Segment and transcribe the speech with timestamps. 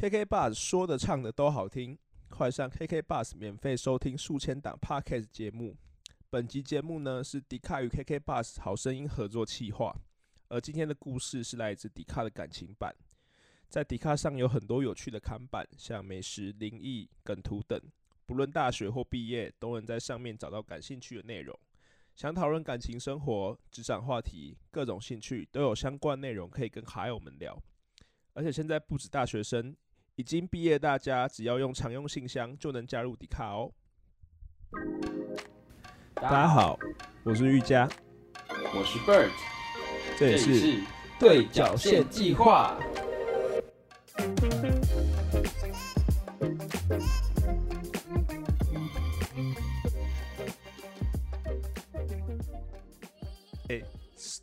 [0.00, 1.98] KK Bus 说的唱的都好听，
[2.28, 5.76] 快上 KK Bus 免费收听数千档 Podcast 节目。
[6.30, 9.92] 本集节目呢是迪卡与 KK Bus 好声音合作企划，
[10.50, 12.94] 而今天的故事是来自迪卡的感情版。
[13.68, 17.76] 在迪卡上有很多有趣的看板，像美食、灵异、梗图等，
[18.24, 21.58] 不论大学或毕业，都能在上面找到感兴趣的内容。
[22.14, 27.60] 想讨论感情生活、职场话题，各种兴趣都有相关内容可以跟好友们聊。
[28.34, 29.74] 而且现在不止大学生，
[30.18, 33.70] 已经毕业，大家只要用常用信箱就能加入迪卡哦。
[36.16, 36.76] 大家好，
[37.22, 37.88] 我是玉佳，
[38.48, 39.30] 我是 Bird，
[40.18, 40.82] 这里是
[41.20, 42.76] 对角线计划。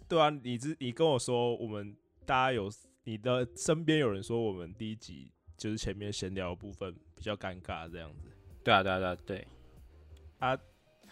[0.07, 2.71] 对啊，你之你跟我说，我们大家有
[3.03, 8.29] 你的身边有人说，我们第一集就是前面闲聊的部分比较尴尬，这样子。
[8.63, 9.47] 对啊，对啊，对啊，对。
[10.39, 10.57] 啊，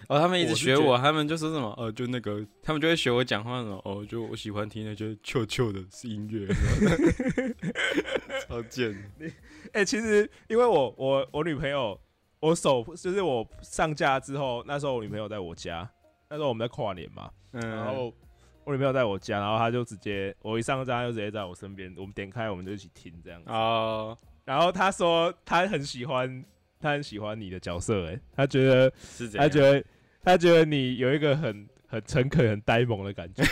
[0.07, 6.47] 哦，他们一直学我，他们就说什么，呃，就那个，他们就会学我讲话什么，哦，就我喜欢听那些臭臭的音乐，
[8.47, 8.93] 超贱。
[9.71, 11.99] 哎、其实因为我我我女朋友，
[12.41, 15.89] 我手就是我上架之后，那时候我女朋友在我家，
[16.29, 18.13] 那时候我们在跨年嘛，嗯，然后
[18.65, 23.49] 我女朋友在我家，然后她就直接我一上架她就直接在我身边，我们点开我们就一起听这样子。
[23.49, 26.43] 哦，然后他说他很喜欢，
[26.79, 29.47] 他很喜欢你的角色、哎，他觉得是这样。
[29.47, 29.83] 他觉得
[30.23, 33.43] 他觉得你有一个很很诚恳、很呆萌的感觉。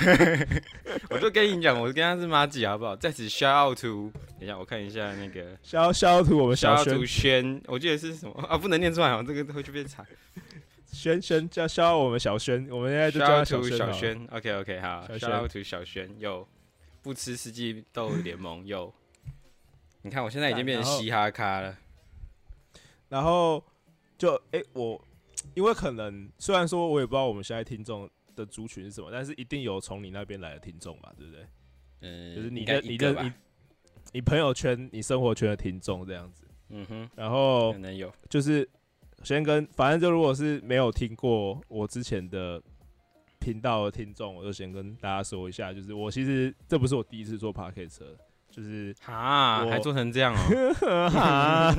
[1.10, 2.96] 我就跟你讲，我跟他是妈吉，好不好？
[2.96, 8.58] 在此 shout out to，等一下我看一下那个消消图我们 shout 小 out 轩 to 轩，我记得是什么啊？
[8.58, 10.06] 不能念出来哦，这个会去被查。
[10.92, 13.78] 轩轩叫消我们小轩，我们现在就 shout 叫他 out 小轩。
[13.78, 16.46] 小轩，OK OK 好小，shout out to 小轩，有
[17.02, 18.94] 不吃四季豆联盟有。
[20.04, 21.78] 你看我现在已经变成嘻哈咖了，
[23.10, 23.64] 然后
[24.18, 25.00] 就哎、我
[25.54, 31.46] 因为可能虽然说我也不知道我们现在听众的族群是什么，但是一定有从你那边来的听众吧，对不对？
[32.02, 33.32] 嗯，就是你的你的你
[34.14, 36.48] 你朋友圈、你生活圈的听众这样子。
[36.70, 38.68] 嗯哼，然后可能有，就是
[39.24, 42.62] 先跟，反正就如果是没有听过我之前的
[43.40, 48.18] 频道的听众，我就先跟大家说一下，就是我其实这不是我第一次做 p a r k e t 车，
[48.52, 51.76] 就是哈，还做成这样哦， 哈，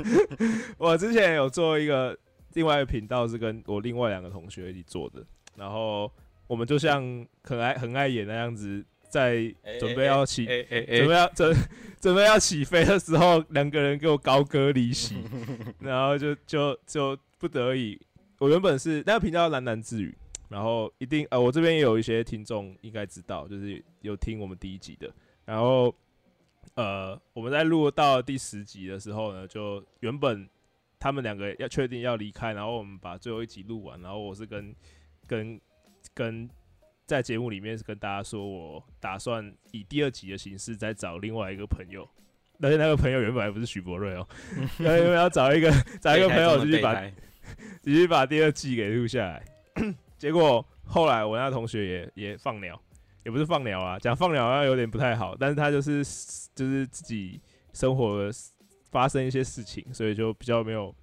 [0.78, 2.18] 我之前有做一个
[2.54, 5.24] 另外一个频道，是跟我另外两个同学一起做的，
[5.56, 6.10] 然后
[6.46, 11.54] 我们就像很爱很爱演那样子，在准备要起、准备哎，要准
[12.00, 15.16] 准备要起飞的时候，两个人给我高歌离席，
[15.78, 18.00] 然后就就就不得已，
[18.38, 20.16] 我原本是那个频道叫喃喃自语，
[20.48, 25.10] 然后一定呃，我这边也有一些听众应该知道，就是有听我们第一集的，
[25.44, 25.94] 然后
[26.74, 30.48] 呃，我们在录到第十集的时候呢，就原本
[30.98, 34.74] 他们两个要确定要离开，然后我们把最后一集录完，然后我是跟
[35.26, 35.60] 跟
[36.14, 36.48] 跟
[37.04, 42.08] 在节目里面是跟大家说，我打算以第二集的形式再找另外一个朋友，
[42.60, 44.26] 但是那个朋友原本还不是许博瑞哦，
[44.78, 47.02] 因为要找一个找一个朋友继续把
[47.82, 49.44] 继续把第二季给录下来。
[50.16, 52.80] 结果后来我那同学也也放鸟，
[53.24, 56.04] 也不是放鸟啊，讲放鸟好像有点不太好，但是他就是
[56.54, 57.40] 就是自己
[57.72, 58.30] 生活
[58.90, 60.94] 发生一些事情，所以就比较没有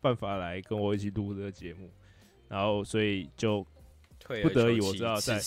[0.00, 1.90] 办法来跟我一起录这个节目，
[2.48, 3.64] 然后所以就
[4.42, 5.40] 不得已我知道在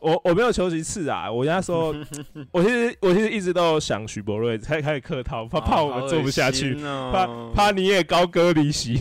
[0.00, 1.94] 我我没有求其次啊，我那时候
[2.52, 8.98] 我其实我其实一直都有想许博瑞开开始客套，怕怕我们做不下去，怕怕怕你也高歌离席。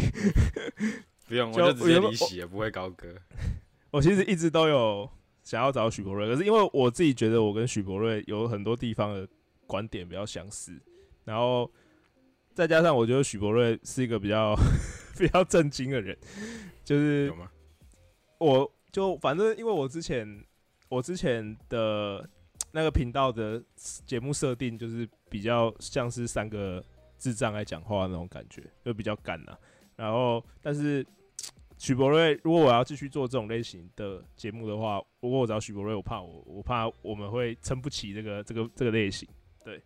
[1.28, 3.10] 不用， 我就直接离席也，不会高歌。
[3.92, 5.10] 我其实一直都有
[5.44, 9.28] 想要找许博瑞，可是因为我自己觉得我跟许博瑞有很多地方的
[9.68, 10.82] 观点比较相似，
[11.26, 11.70] 然后
[12.54, 14.56] 再加上我觉得许博瑞是一个比较
[15.20, 16.18] 比较震惊的人，
[16.84, 17.52] 就是有吗？
[18.40, 20.44] 我就反正因为我之前
[20.90, 22.28] 我之前的
[22.72, 26.84] 那个频道的节目设定就是比较像是三个
[27.18, 29.58] 智障在讲话那种感觉，就比较干呐、
[29.96, 31.06] 然后但是
[31.78, 39.28] 许博瑞，如果我要继续做这种类型的节目的话，如果我找许博瑞，我怕我我怕我们会撑不起这个这个这个类型，
[39.64, 39.82] 对。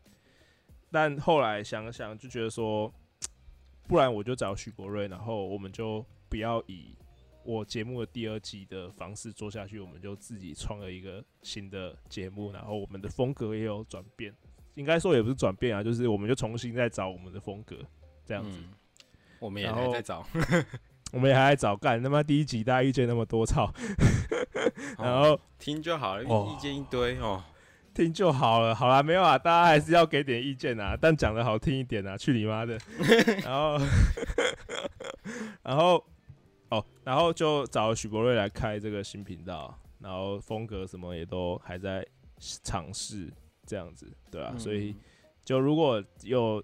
[0.91, 2.93] 但后来想想就觉得说，
[3.87, 6.95] 不然我就找许博瑞，然后我们就不要以
[7.43, 14.33] 我节目的第二季的方式做下去，我们就自己创了一个新的节目，然后我们的风格也有转变，
[14.75, 17.77] 应该说也不是转变啊，就是我们就重新再找我们的风格
[18.25, 18.59] 这样子。
[18.61, 18.73] 嗯，
[19.39, 20.25] 我们也然后还在找，
[21.13, 23.71] 我们也还在找干，他妈第一集大家意见那么多，操！
[24.97, 27.43] 然哦后听就好了，哦意见一堆哦。
[27.93, 28.75] 听就好了。
[28.75, 32.77] 好啦，没有啊，大家还是要给点意见啊，但讲的好听一点啊，去你妈的！
[33.43, 33.79] 然后，
[35.63, 36.05] 然后，
[36.69, 42.05] 哦，然后就找许博瑞来开这个新频道，然后风格什么也都还在
[42.63, 43.33] 尝试
[43.65, 44.95] 这样子，对啊，所以
[45.43, 46.63] 就如果有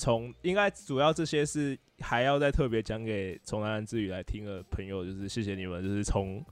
[0.00, 6.42] 从应该主要这些是还要再特别讲给从南南之语来听的朋友，就是谢谢你们，就是从。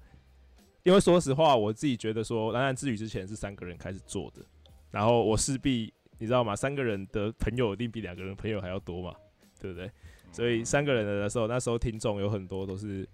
[0.85, 4.43] 因为说实话，我自己觉得说，蓝蓝之语之前是三个人开始做的，
[4.91, 6.56] 然后我势必你知道吗？
[6.56, 9.15] 三个人的朋友一定比两个人朋友还要多嘛，
[9.61, 9.91] 对不对？
[10.33, 13.06] 所以三个人的时候，那时候听众有很多都是，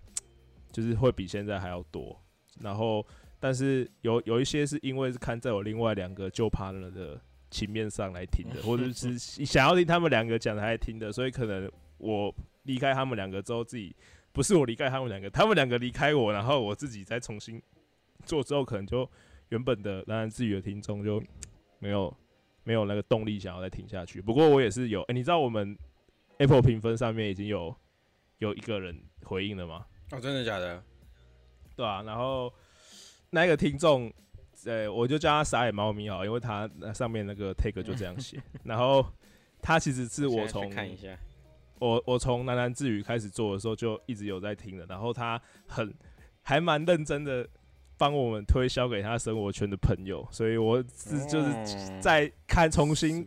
[0.71, 2.17] 就是会比现在还要多。
[2.61, 3.05] 然后，
[3.41, 7.21] 但是有有一些是因为是看在我另外两个旧 partner 的
[7.55, 12.35] 情面上来听的， 或者是想要听他们两个讲的来听的，所以可能我
[12.65, 13.95] 离开他们两个之后自己。
[14.35, 17.63] 不是我离开他们两个，他们两个离开我，然后我自己再重新
[18.25, 19.09] 做之后，可能就
[19.51, 21.23] 原本的然然自语的听众就
[21.79, 22.13] 没有
[22.65, 24.21] 没有那个动力想要再听下去。
[24.21, 25.79] 不过我也是有，哎，你知道我们
[26.39, 27.73] Apple 评分上面已经有
[28.39, 29.87] 有一个人回应了吗？
[30.11, 30.83] 哦，真的假的？
[31.77, 32.53] 对啊，然后
[33.31, 34.13] 那个听众，
[34.67, 39.05] 呃，我就叫他傻眼猫咪哦，因为他那上面那个 take 就这样写， 然后
[39.61, 41.17] 他其实是我从看一下。
[41.81, 45.93] 我我从喃喃自语开始做的时候就一直有在听的，然后他很
[46.43, 47.47] 还蛮认真的
[47.99, 53.27] 帮我们推销给他生活圈的朋友，所以我是就是在看重新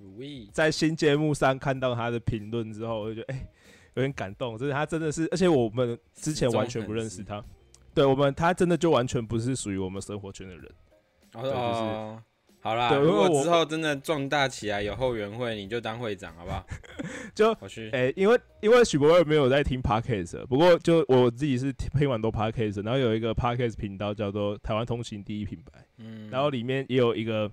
[0.52, 3.48] 在新节目上看到他的评论之后，我就觉得哎
[3.96, 7.44] 有点感动，就是他真的是，而且我们之前完全不认识他，
[7.94, 10.72] 对我们他真的就完全不是属于我们生活圈的人，
[11.42, 12.24] 对，就是。
[12.60, 16.66] 好啦，如果之后真的壮大起来有后援会，你就当会长好不好？
[17.34, 17.54] 就
[17.94, 27.50] 诶，因为因为许博二没有在听 podcast，不过就我自己是听蛮多 podcast，然后有一个 podcast 频道叫做台湾通行第一品牌，嗯，然后里面也有一个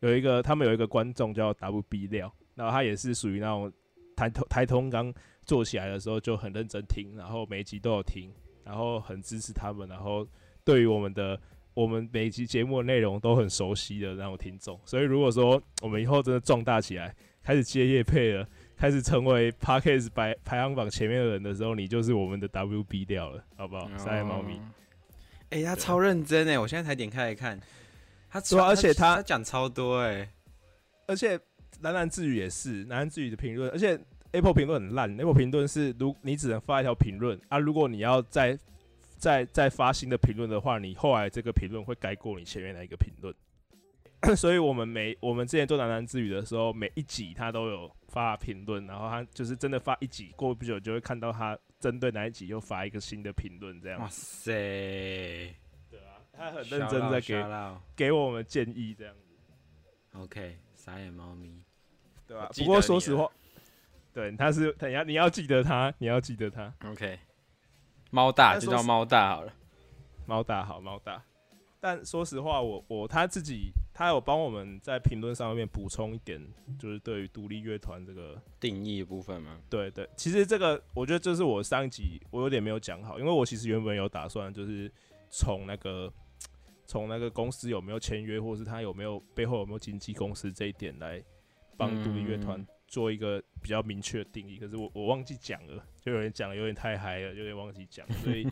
[0.00, 3.70] 有一个他们有一个观众叫 WB 料，然后他也是属于那种
[4.16, 5.12] 台通台通刚
[5.44, 8.32] 做起来的时候就很认真听，然后每一集都有听，
[8.64, 10.26] 然后很支持他们，然后
[10.64, 11.38] 对于我们的。
[11.74, 23.90] 我们每集节目的内容都很熟悉的那种听众，所以如果说我们以后真的壮大起来，开始接业配了，开始成为 Parkes 排排行榜前面的人的时候，你就是我们的 WB 掉了，好不好？
[23.98, 24.60] 三眼猫咪，
[25.50, 27.60] 哎，他超认真哎，我现在才点开来看，
[28.30, 30.28] 他对，而且他他讲超多哎，
[31.08, 31.36] 而且
[31.82, 33.98] 喃喃自语也是喃喃自语的评论，而且
[34.30, 38.56] Apple 评论很烂，Apple 评论是如你只能发一条评论啊，如果你要在
[39.24, 43.34] 再再发新的评论的话，你后来这个评论会盖过你前面的一个评论，
[44.36, 53.98] 所以我们每我们之前做喃喃自语的时候，每一集他都有发评论，然后他就是真的发一集，过不久就会看到他针对哪一集又发一个新的评论，这样。
[53.98, 54.52] 哇塞，
[55.88, 57.42] 对啊，他很认真在给
[57.96, 60.18] 给我们建议，这样子。
[60.18, 61.62] OK，傻眼猫咪，
[62.26, 62.50] 对吧？
[62.54, 63.26] 不过说实话，
[64.12, 66.70] 对，他是等下你要记得他，你要记得他。
[66.84, 67.18] OK。
[68.14, 69.52] 猫大就叫猫大好了，
[70.24, 71.20] 猫大好猫大。
[71.80, 76.40] 但说实话，我我他自己他有帮我们在评论上面补充一点，
[76.78, 79.58] 就是对于独立乐团这个定义部分吗？
[79.68, 84.88] 对对，其实这个我觉得这是我上一集我有点没有讲好，因为我其实原本有打算就是
[85.28, 86.10] 从那个
[86.86, 91.20] 从那个公司有没有签约，或是他有没有背后有没有经纪公司这一点来
[91.76, 92.64] 帮独立乐团。
[92.86, 98.46] 做一个比较明确的定义，可是我我忘记讲了，就有人讲有点太嗨了，有点忘记讲，所以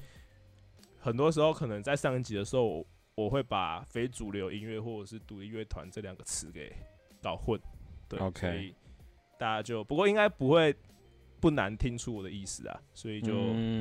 [0.99, 6.73] 很多时候可能在上一集的时候，我会把非主流音乐或者是独立乐团这两个词给
[7.21, 7.61] 搞混，
[8.09, 8.75] 对，所以
[9.39, 10.75] 大家就不过应该不会
[11.41, 13.33] 不难听出我的意思啊，所以就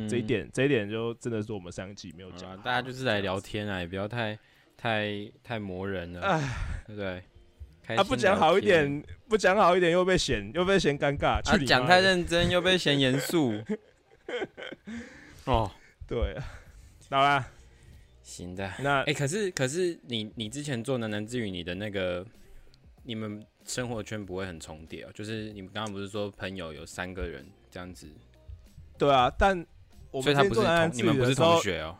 [0.10, 4.38] 这一点这一点就真的是我们上一集没有讲，大家就是来聊天啊，也不要太
[4.76, 6.40] 太太磨人了，
[6.88, 7.24] 对不对？
[7.96, 11.42] 啊，不讲好一点，不讲好一点又被嫌，又被嫌尴尬。
[11.50, 13.54] 啊，讲太认真又被嫌严肃。
[15.46, 15.72] 哦，
[16.08, 16.38] 对，
[17.10, 17.48] 好啦，
[18.24, 18.72] 行的。
[18.80, 22.26] 那哎，可是可是你你之前做喃喃自语，你的那个
[23.04, 25.10] 你们生活圈不会很重叠哦？
[25.14, 28.08] 就是你们刚刚不是说朋友有三个人这样子？
[28.98, 29.66] 对啊，但
[30.12, 31.98] 我们不是你们不是同学哦，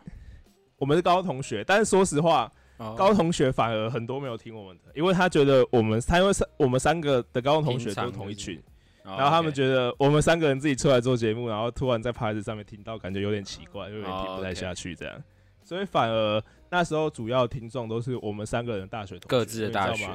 [0.76, 2.52] 我们是高中同学，但是说实话。
[2.78, 8.60] 高同学反而很多没有听我们的，因为他觉得我们他因为三我们三个的高中同学都同一群，
[9.04, 15.22] 然后他们觉得我们三个人自己出来做节目，然后突然在牌子上面听到，感觉有点奇怪，有点听不太下去这样，
[15.62, 20.08] 所以反而那时候主要听众都是我们三个人大学同各自的大学，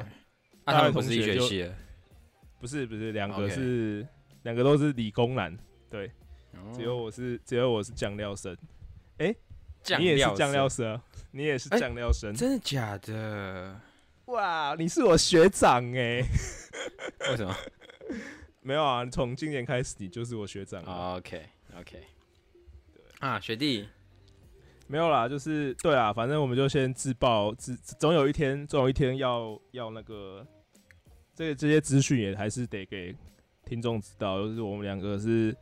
[0.66, 1.70] 他们不是医学系，
[2.60, 4.06] 不是不是两个是
[4.42, 5.56] 两个都是理工男，
[5.88, 6.10] 对，
[6.74, 8.54] 只有我是只有我是酱料生，
[9.16, 9.34] 哎。
[9.98, 13.80] 你也是酱料生，你也是酱料生，真的假的？
[14.26, 16.22] 哇，你是我学长哎、
[17.30, 17.56] 为什么、
[18.60, 20.92] 没有啊，从今年开始你就是我学长了。
[20.92, 21.42] 哦、？OK
[21.78, 22.02] OK，
[23.20, 23.88] 啊，学弟，
[24.86, 30.46] 没有啦，就是对啊，反正我们就先自爆，自总有一天，总有一天要要那个，
[31.34, 33.14] 这个这些资讯也还是得给
[33.64, 35.56] 听众知道，就是我们两个是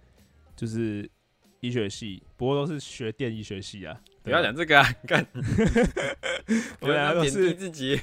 [0.56, 1.08] 就是
[1.66, 4.00] 医学系，不过都是学电医学系啊。
[4.22, 5.26] 不要讲这个啊，干
[6.80, 8.00] 我们两个都是自己。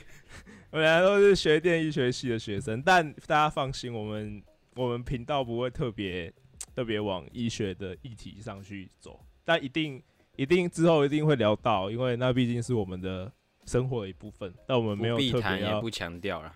[0.72, 4.42] 我们俩都是学电医学系的学生，但大家放心，我们
[4.76, 6.34] 我们频道不会特别
[6.76, 10.02] 特别往医学的议题上去走，但一定
[10.36, 13.32] 一定之后一定会聊到，因为那毕竟是我们的
[13.66, 14.52] 生活的一部分。
[14.66, 16.52] 但我们没有特别也不强调了。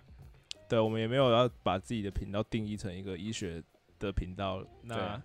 [0.67, 3.61] 对我们也没有要把自己的频道定义成一个医学
[3.99, 4.65] 的频道。
[4.81, 5.21] 那对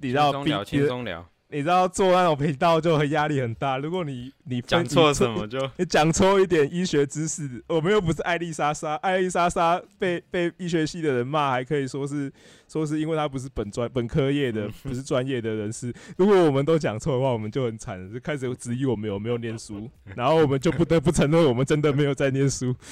[0.00, 3.76] 你知道毕，轻松聊，轻松聊，你知道做那种频道就很压力很大。
[3.76, 12.32] 如果你你讲错什么就你讲错一点医学知识，我们又不是艾丽莎莎，艾丽莎莎被被医学系的人骂，还可以说是
[12.68, 15.92] 说是因为她不是本专本科业的，不是专业的人士。
[16.16, 22.74] 如果我们都讲错的话，我们就很惨了，就开始质疑我们有没有念书， 然后我们就不得不承认我们真的没有在念书。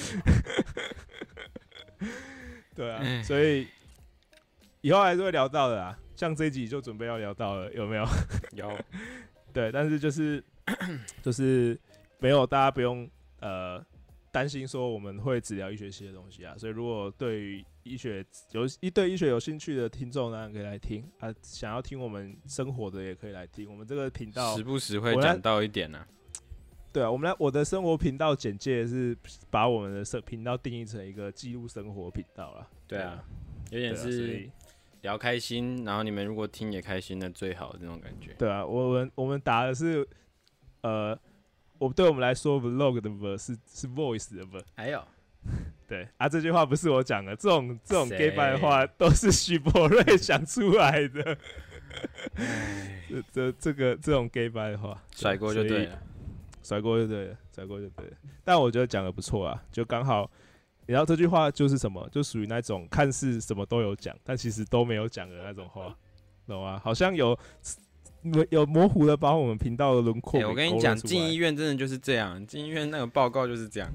[2.75, 3.67] 对啊，所以
[4.81, 8.05] 以后还是会聊到的啊，像这一集就准备要聊到了，有没有？
[8.51, 8.77] 有
[9.53, 10.43] 对，但是就是
[11.23, 11.79] 就是
[12.19, 13.09] 没有，大家不用
[13.39, 13.81] 呃
[14.29, 16.53] 担心说我们会只聊医学系的东西啊。
[16.57, 23.71] 所以如果对于医学有一对医学有兴趣的听众呢，可以来听啊；想要听我们生活的也可以来听。
[23.71, 26.05] 我们这个频道时，不时会讲到一点呢、
[26.91, 29.17] 对啊，我们来我的生活频道简介是
[29.49, 32.67] 把我们的生频道定义成一个记录生活频道了。
[32.85, 33.23] 对啊，
[33.71, 34.51] 有点是以
[35.01, 38.33] 聊开心，然后你们如果听也开心那最好的那种感觉。
[38.37, 40.07] 对啊，我们我们打的是
[40.81, 41.17] 呃，
[41.77, 44.63] 我对我们来说，vlog 的 v 是是 voice 的 v。
[44.75, 45.03] 还有，
[45.87, 51.37] 对啊，这句话不是我讲的，这种 这种 gay 白的话都是许博瑞想出来的。
[53.09, 55.99] 这这这个这种 gay 白的话，甩锅就对了。
[56.61, 58.17] 甩锅就对了，甩锅就对了。
[58.43, 60.29] 但我觉得讲的不错啊，就刚好，
[60.89, 65.95] 你知道这句话就是什么，就属于那种看似什么都有讲，但其实都没有讲的那种话，
[66.47, 66.81] 懂吗？
[66.83, 67.37] 好像有
[68.49, 73.91] 有模糊的把我们频道的轮廓我跟你讲，进医院真的就是这样，进医院那个报告就是这样，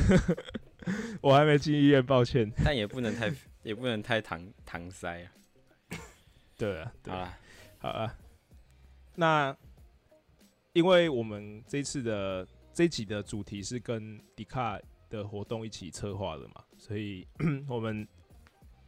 [1.20, 2.50] 我还没进医院，抱歉。
[2.64, 3.30] 但也不能太，
[3.62, 5.32] 也不能太搪搪塞啊。
[6.56, 7.38] 对啊，对啊。
[7.76, 8.16] 好啊，
[9.16, 9.54] 那
[10.72, 14.80] 因为我们这一次的这一集的主题是跟迪卡
[15.16, 17.26] 的活动一起策划的嘛，所以
[17.68, 18.06] 我们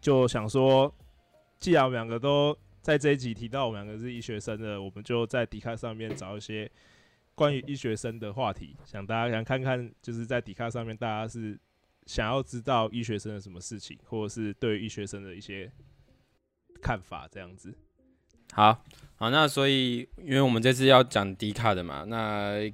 [0.00, 0.92] 就想说，
[1.58, 6.70] 既然我们两个都在这一集提到我们两个是医学生的，我们就在迪卡上面找一些
[7.34, 11.58] 关于医学生的话题，想大家想看看，就是在迪卡上面大家是
[12.06, 15.70] 想要知道医学生的什么事情，或者是对于医学生的一些
[16.80, 17.76] 看法这样子。
[18.52, 18.84] 好
[19.16, 22.70] 好，那所以因为我们这次要讲迪卡的嘛，那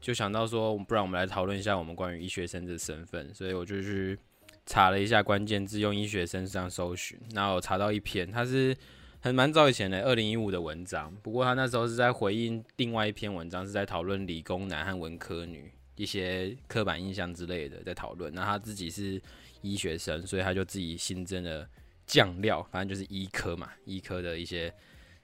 [0.00, 4.18] 就想到说，不然我们来讨论一下我们关于医学生的身份，所以我就去
[4.66, 8.76] 查了一下关键字，用医学生上搜寻，然后我查到一篇，它是
[9.20, 18.34] 很蛮早以前的二零一五的文章，不过他那时候是在回应另外一篇文章，是在讨论理工男和文科女一些刻板印象之类的，在讨论。
[18.34, 19.20] 那他自己是
[19.60, 21.68] 医学生，所以他就自己新增了
[22.04, 24.72] 酱料，反正就是医科嘛，医科的一些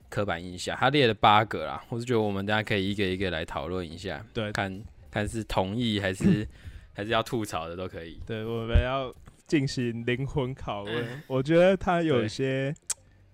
[0.08, 6.46] 刻板印象，他列了八个啦，我是觉得我们大家可以一个一个来讨论一下，对看看是同意还是
[6.92, 8.20] 还是要吐槽的都可以。
[8.26, 9.14] 对，我们要
[9.46, 11.22] 进行灵魂拷问。
[11.26, 12.74] 我觉得他有些，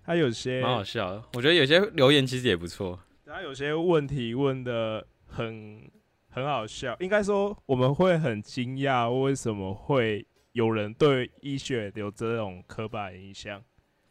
[0.03, 2.99] 他有些，蛮好笑的，我觉得有些留言其实也不错。
[3.25, 5.81] 他有些问题问的很
[6.29, 6.95] 很好笑。
[6.99, 13.61] 应该说，我们会很惊讶，为什么会有人对医学有这种刻板印象。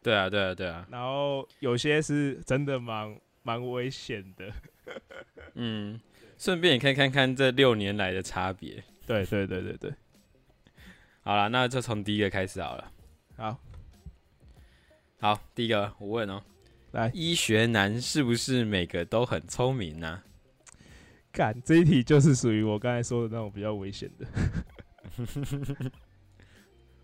[0.04, 4.52] 对啊，对啊，对啊，然后有些是真的蛮蛮危险的。
[5.56, 5.98] 嗯，
[6.36, 8.84] 顺便也可以看看这六年来的差别。
[9.06, 9.94] 对对对对对，
[11.22, 12.92] 好了，那就从第一个开始好了。
[13.38, 13.58] 好，
[15.20, 16.42] 好，第一个我问哦，
[16.92, 20.22] 来医学男是不是每个都很聪明呢、
[21.32, 24.26] 干这一题就是属于我刚才说的那种比较危险的。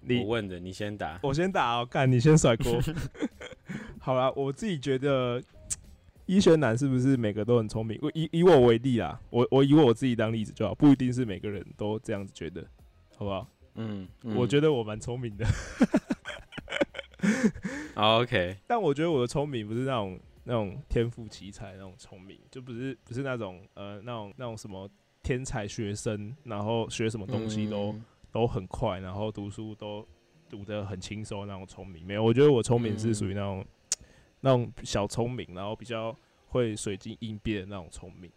[0.00, 1.18] 你我问的，你先打。
[1.22, 2.80] 我先打哦，看你先甩锅。
[4.00, 5.42] 好啦，我自己觉得
[6.26, 7.98] 医学男是不是每个都很聪明？
[8.02, 12.64] 我以以我为例啦，我我以我自己当例子就好，不一定是每个人都这样子觉得，
[13.16, 13.46] 好不好？
[13.74, 15.46] 嗯，我觉得我蛮聪明的
[17.94, 24.88] ，OK， 但我觉得我的聪明不是那种那种天赋奇才那种聪明，就不是不是那种呃那种那种什么。
[25.22, 30.06] 天才学生，然后学什么东西都、嗯都很快，然后读书都
[30.48, 32.06] 读得很轻松那种聪明。
[32.06, 33.64] 没有，我觉得我聪明是属于那种、
[34.40, 38.30] 那种小聪明，然后比较会随机应变的那种聪明，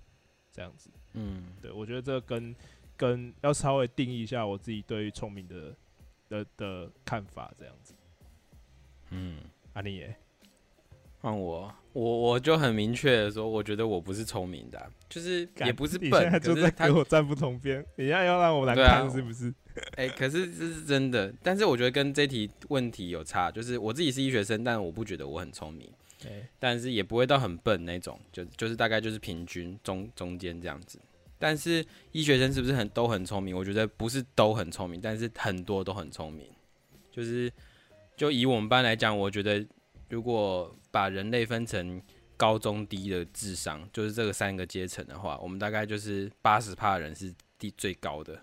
[0.51, 0.89] 这样子。
[1.13, 2.55] 嗯，对，我觉得这跟
[2.97, 5.75] 跟要稍微定义一下我自己对于聪明的
[6.29, 7.93] 的的看法，这样子。
[9.11, 9.39] 嗯，
[9.73, 10.15] 啊，你也
[11.23, 19.53] 换我，我我就很明确的说，我觉得我不是聪明的啊、就是也不是你现在笨，就是他跟我站不同边，你现在要让我难对啊堪是不是？
[19.95, 21.33] 哎、可是这是真的。
[21.41, 25.89] 但是我觉得跟这题问题有差，就是我自己是医学生，但我不觉得我很聪明，
[26.25, 30.99] 哎，但是也不会到很笨那种，就就是大概就是平均中中间这样子。
[31.39, 33.55] 但是医学生是不是很都很聪明？
[33.55, 36.45] 我觉得不是都很聪明，但是很多都很聪明。
[37.09, 37.49] 就是
[38.17, 39.65] 就以我们班来讲，我觉得
[40.13, 41.99] 如果把人类分成
[42.37, 48.39] 高中低的智商，就是这个三个阶层的话，我们大概就是八十趴人是第最高的，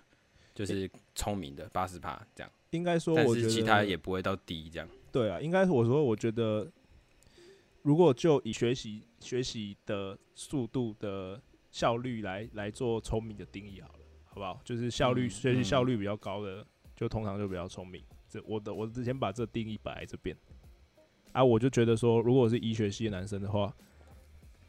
[0.53, 2.51] 就是聪明的八十趴这样。
[2.71, 4.89] 应该说，但我觉得是其他也不会到低这样。
[5.13, 6.69] 对啊，应该是我说，我觉得
[7.83, 14.59] 如果就以学习学习的速度的效率来来做聪明的定义好了，好不好？
[14.65, 18.03] 就是效率、嗯学习效嗯率比较高的，就通常就比较聪明。
[18.27, 20.35] 这我的我之前把这定义摆在这边
[21.33, 23.73] 啊，我就觉得说，如果是医学系的男生的话，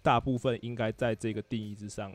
[0.02, 2.12] 大部分应该在这个定义之上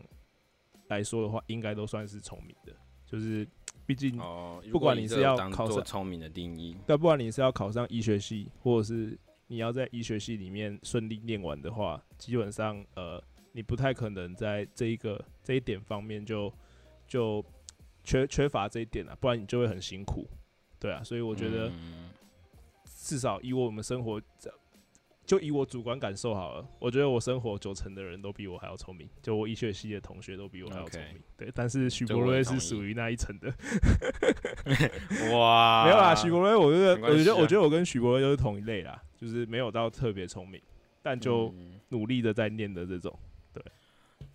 [0.88, 2.74] 来说的话，应该都算是聪明的，
[3.06, 3.48] 就是
[3.86, 13.24] 毕竟哦，不管你是要考做上聪明的定义，但不管你是要考上医学系，或者是你要在医学系里面顺利念完的话，基本上呃，
[13.54, 16.54] 你不太可能在这一个这一点方面就
[17.08, 17.44] 就
[18.04, 20.28] 缺缺乏这一点啊，不然你就会很辛苦。
[20.80, 22.07] 对啊，所以我觉得嗯
[23.08, 24.22] 至少以我们生活，
[25.26, 31.22] 就以我主观感受好了，我觉得我生活九成的人都比我还要聪明，就我医学系的同学都比我还要聪明。
[31.38, 33.48] 对，但是许这博瑞是属于那一层的。
[35.32, 40.62] 哇，没有啦，许博瑞，我觉得，我觉得，我觉得我跟许博瑞都是同一类啦，就是没有到特别聪明，
[41.02, 43.18] 但就嗯努力的在念的这种。
[43.54, 43.64] 对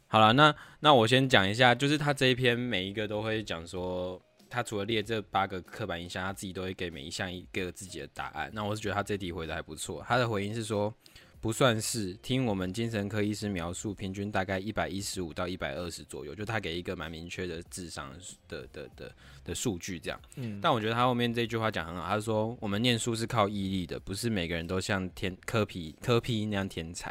[0.06, 4.20] 好了，那那我先讲一下，就是他这一篇每一个都会讲说，
[4.52, 8.50] 他除了列这八个刻板印象，他自己都会给每一项一个自己的答案。
[8.52, 10.94] 那我是觉得他这题回的还不错，他的回应是说
[11.40, 18.12] 不算是，听我们精神科医师描述，平均大概一百一十五到一百二十左右，就他给一个蛮明确的智商
[18.46, 19.12] 的的的
[19.42, 20.20] 的数据这样。
[20.36, 27.10] 嗯，但我觉得他后面这句话讲很好，他说我们念书是靠毅力的，不是每个人都像天科皮科皮那样天才。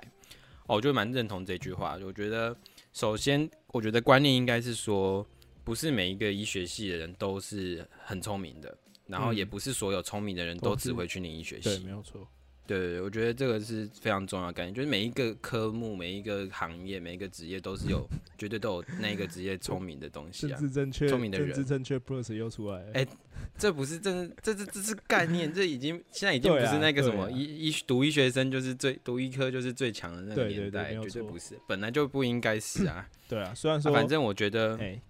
[0.68, 1.98] 哦，我就蛮认同这句话。
[2.02, 2.56] 我觉得
[2.94, 5.26] 首先，我觉得观念应该是说，
[5.64, 11.92] 不是每一个医学系的人都是很聪明的，然后嗯也不是所有聪明的人都只会去念医学对，系没。
[11.92, 12.28] 有错。
[12.68, 20.60] 对对对，我觉得这个是非常重要的概念，就是每一个科目、每一个行业、每一个职业都是有 绝对都有那个职业聪明的东西政啊。
[20.60, 22.92] 治正确，聪明的人政治正确 plus 又出来了。
[22.94, 23.06] 哎
[23.58, 33.06] 这不是真，这这这是概念，这已经现在已经不是那个什么医医读医学生就是最读医科就是最强的那个对对年代，绝对不是，本来就不应该是啊。
[33.28, 35.02] 对啊，虽然啊说，反正我觉得，哎、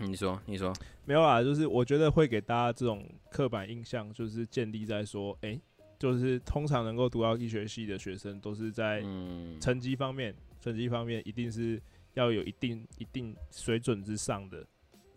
[0.00, 0.72] 你说你说，
[1.04, 5.60] 没有啦，就是我觉得会给大家这种刻板印象，就是建立在说，哎、
[5.98, 11.80] 就是通常能够读到医学系的学生，都是在嗯，成绩方面，成绩方面一定是
[12.14, 14.66] 要有一定一定水准之上的，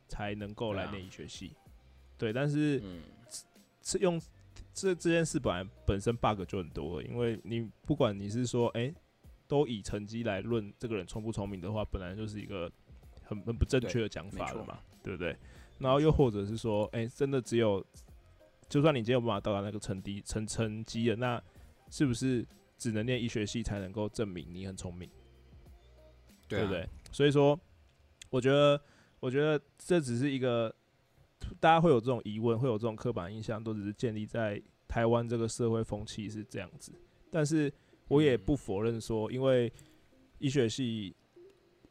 [0.07, 1.51] 才能够来念医学系。
[2.17, 3.01] 对，但是嗯，
[3.81, 4.21] 是用
[4.73, 8.93] 这这件事本来本身 bug 就很多，因为你不管你是说，哎、
[9.47, 12.71] 都以成绩来论这个人聪不聪明的话，本来就是一个
[13.23, 15.35] 很很不正确的讲法了嘛，对不对？
[15.79, 17.85] 然后又或者是说，哎、真的只有，
[18.69, 21.43] 就算你今天有办法到达那个成绩成成绩了，那
[21.89, 22.45] 是不是
[22.77, 25.09] 只能念医学系才能够证明你很聪明？
[26.47, 26.87] 对啊不对？
[27.11, 27.59] 所以说，
[28.29, 28.79] 我觉得，
[29.19, 30.73] 我觉得这只是一个
[31.59, 36.93] 大家会有这种疑问，会有这种刻板印象，都只是建立在台湾这个社会风气是这样子。
[37.31, 37.73] 但是
[38.07, 39.71] 我也不否认说，因为
[40.37, 41.15] 医学系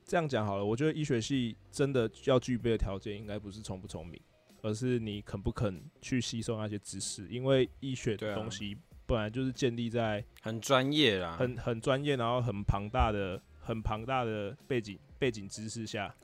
[0.05, 4.21] 这样讲好了，我觉得医学系真的要具备的条件，应该不是聪不聪明，
[4.61, 7.27] 而是你肯不肯去吸收那些知识。
[7.29, 16.15] 因为医学东西本来就是建立在很专业啦，很很专业，然后很庞大的、很庞大的背景背景知识下，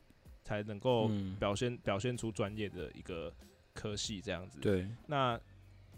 [0.43, 3.33] 才能够嗯，表现、表现出专业的一个
[3.75, 4.59] 科系这样子。
[4.61, 5.39] 对，那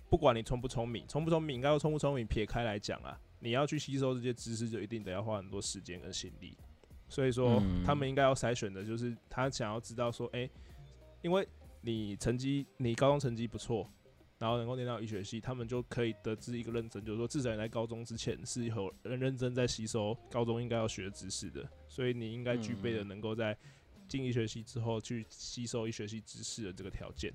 [0.08, 6.56] 不管你聪不聪明，聪不聪明，应该说聪不聪明，撇开来讲啊，你要去吸收这些知识，就一定得要花很多时间跟心力。
[7.10, 10.48] 所以说，嗯他们应该要筛选的就是他想要知道说，哎、
[11.20, 11.46] 因为
[11.82, 13.86] 你成绩，你高中成绩不错，
[14.38, 23.54] 然后能够念到医学系，他们就可以得知一个认真，就是说至少你在高中之前是有很认真在吸收高中应该要学的知识的，所以你应该具备的嗯能够在
[24.08, 27.34] 进医学系之后去吸收医学系知识的这个条件。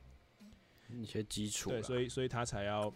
[0.90, 2.94] 一些基础对，所以所以他才要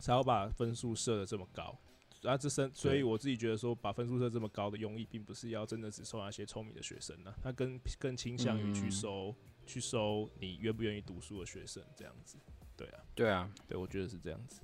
[0.00, 1.78] 才要把分数设的这么高。
[2.20, 9.34] 然后这生，所以我自己觉得说，把分数设这么高的用意，并不是要真的只收那些聪明的学生呢、他更更倾向于去嗯收、
[9.66, 12.36] 去收你愿不愿意读书的学生这样子。
[12.76, 14.60] 对啊，对啊，对我觉得是这样子。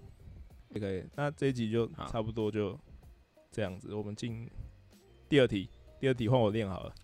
[0.74, 2.78] OK，那这一集就差不多就
[3.52, 4.50] 这样子，我们进
[5.28, 5.68] 第二题。
[6.00, 6.94] 第二题换我练好了。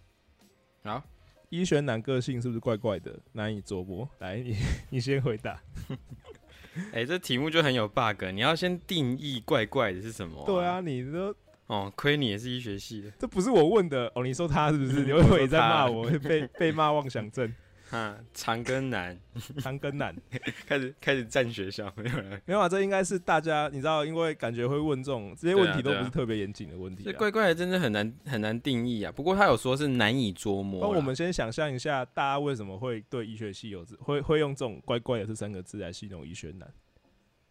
[0.82, 1.02] 好，
[1.48, 4.08] 医学男个性是不是怪怪的，难以琢磨？
[4.18, 4.56] 来，你
[4.90, 5.62] 你先回答。
[6.92, 11.35] 哎、这题目就很有 bug，你要先定义怪怪的是什么、对，啊，你都
[11.66, 15.00] 哦，亏你也是医学系的，这不是我问的哦，你说他是不是？
[15.06, 16.09] 你会不会也在骂我？
[16.18, 17.52] 被被骂妄想症，
[17.90, 19.18] 哈，长庚男
[19.59, 20.14] 长庚男。
[20.64, 27.07] 开始开始占学校，没有人，没有啊，这应该是大家你知道，因为感觉会问这种这些问题都不是特别严谨的问题、啊。
[27.07, 29.11] 这怪怪的真的很难很难定义啊。
[29.11, 36.72] 不过他有说是难以捉摸，那我们先想象一下，大家为什么会对医学系有这会会用这种“怪怪的”这三个字来形容医学男？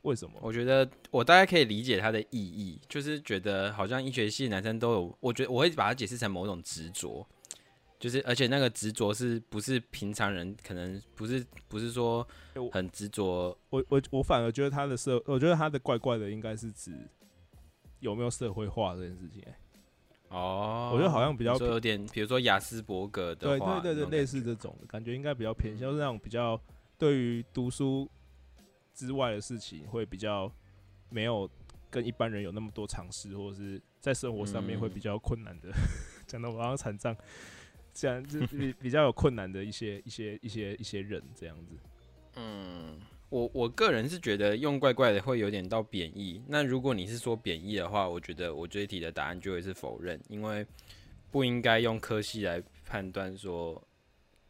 [0.03, 0.39] 为什么？
[0.41, 7.27] 我觉得我大概可以理解它的意义，就是觉得好像医学系男生都有，我觉得我会把它解释成某种执着，
[7.99, 12.25] 就是而且那个执着是不是平常人可能不是不是说
[12.71, 16.93] 很执着，我我我反而觉得他的社，我觉得他的怪怪的应该是指
[17.99, 19.55] 有没有社会化这件事情、欸。
[20.29, 26.59] 哦，我觉得好像比较说有点，比如说雅斯伯格的对话，对对对，类似这这种的感觉应该比较偏向是那种比较
[26.97, 28.07] 对于读书
[28.93, 30.51] 之外的事情会比较
[31.09, 31.49] 没有
[31.89, 35.69] 跟一般人有那么多尝试，或者是在生活上面会比较困难的。
[36.27, 37.15] 讲的我好像残障，
[37.99, 41.75] 这样就比比较有困难的一些一些一些一些人这样子。
[42.37, 46.41] 嗯，我我个人是觉得用怪怪的会有点到贬义。
[46.47, 50.65] 那如果你是说贬义的话，我觉得我这一题的答案就会是否认，因为
[51.29, 53.73] 不应该用科系来判断说，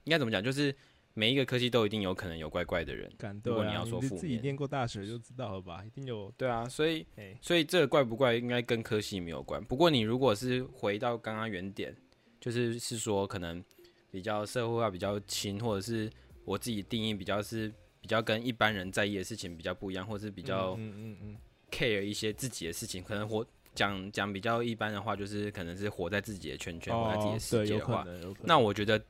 [0.03, 0.75] 应该怎么讲，就是
[1.15, 3.11] 每一个科系都一定有可能有怪怪的人。
[3.17, 5.83] 感对啊，如果你要说你自己念过大学就知道了吧？
[5.83, 9.63] 一定有对啊，所以哎、所以这个怪不怪应该跟科系没有关。
[9.63, 11.95] 不过你如果是回到刚刚原点，
[12.39, 13.63] 就是是说可能
[14.11, 16.09] 比较社会化比较轻，或者是
[16.45, 17.71] 我自己定义比较是
[18.01, 21.37] 比较跟一般人在意的事情比较不一样，或者是比较嗯嗯嗯
[21.71, 28.05] care 一些自己的事情，可能活讲讲比较一般的话，就是可能是活在自己的圈圈，活在自己的世界的话。
[28.41, 29.01] 那我觉得，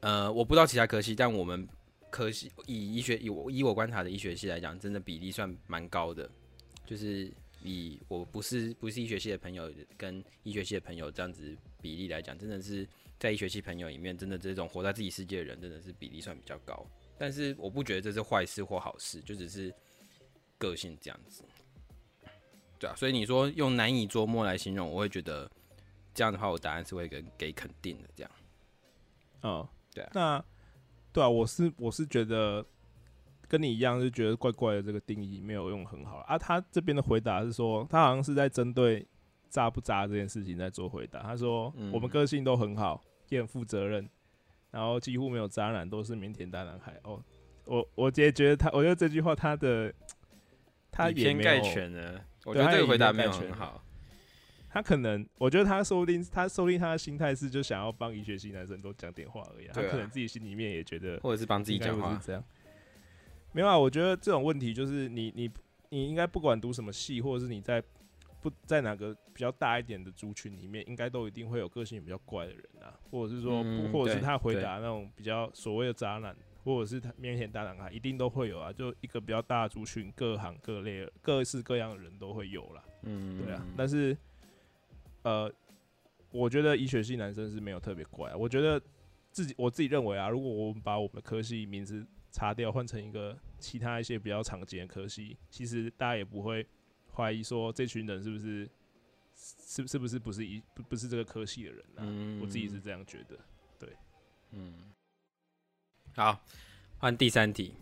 [0.00, 1.68] 呃，我不知道其他科系，但我们
[2.10, 6.28] 科系以医学以我以我观察的医学系来讲，真的比例算蛮高的。
[6.84, 7.30] 就是
[7.62, 16.86] 以我不是不是医学系的朋友跟医学系的朋友这样子比例来讲，真的是在一学期朋友里面，真的这种活在自己世界的人，真的是比例算比较高。
[17.18, 19.74] 但是我不觉得这是坏事或好事，就只是
[20.56, 21.44] 个性这样子。
[22.78, 25.50] 对啊，所以你说用难以捉摸来形容，我会觉得
[26.14, 28.08] 这样的话，我答案是会给给肯定的。
[28.16, 28.30] 这样。
[29.42, 30.44] 哦，对啊那
[31.12, 32.64] 对啊，我是我是觉得
[33.46, 36.38] 跟你一样，就觉得怪怪的这个定义没有用很好啊。
[36.38, 39.06] 他这边的回答是说，他好像是在针对
[39.52, 41.20] 渣不渣这件事情在做回答。
[41.20, 44.08] 他说、嗯我们个性都很好，也很负责任，
[44.70, 46.98] 然后几乎没有渣男，都是腼腆大男孩。
[47.04, 47.22] 哦，
[47.66, 49.92] 我我直接觉得他，我觉得这句话他的
[50.90, 52.24] 他以偏也没有概全了。
[52.46, 53.84] 我觉得这个回答没有很好。
[54.70, 62.42] 他可能，我觉得他说不定，他说不定他的心态是就想要帮医学系男生多讲点话而已啊、他可能自己心里面也觉得或者是帮自己讲话，这样。
[63.52, 65.50] 没有啊，我觉得这种问题就是你你
[65.90, 67.82] 你应该不管读什么系，或者是你在
[68.42, 78.72] 不在哪个比较大一点的族群里面，应该都一定会有个性比较怪的人啊，或者是说，嗯或者是他回答那种比较所谓的渣男，或者是他腼腆大男孩，一定都会有啊。
[78.72, 82.82] 就一个比较大的族群，各行各类、各式各样的人都会有啦。
[83.02, 84.16] 嗯，对啊，但是
[85.22, 85.50] 呃，
[86.32, 88.36] 我觉得医学系男生是没有特别怪、啊。
[88.36, 88.82] 我觉得
[89.30, 96.66] 自己我自己认为啊，如果我们把我们的科系名字擦掉，换成一个其他一些比较常见的科系，其实大家也不会
[97.14, 98.68] 怀疑说这群人是不是
[99.36, 102.00] 是是不是不是一不不是这个科系的人啊。
[102.00, 103.38] 嗯我自己是这样觉得。
[103.78, 103.88] 对
[104.52, 104.92] 嗯，
[106.14, 106.44] 好，
[106.98, 107.74] 换第三题。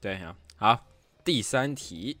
[0.00, 0.86] 对啊，好，
[1.24, 2.18] 第三题，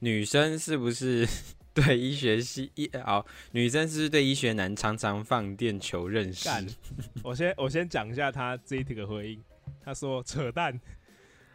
[0.00, 1.26] 女生是不是
[1.74, 3.26] 对医学系医好？
[3.52, 6.48] 女生是不是对医学男常常放电求认识？
[7.24, 9.42] 我先我先讲一下他这一题的回应。
[9.80, 10.78] 他说扯淡，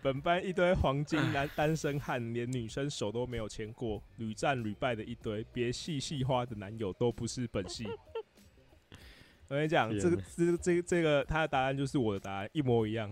[0.03, 7.87] 本班一堆黄金男单身汉，连女生手都没有牵过，屡战屡败的一堆，别系系花的男友都不是本系。
[9.47, 13.09] 我跟你讲，这个这个这个这个他的答案就是我的答案，一模一样，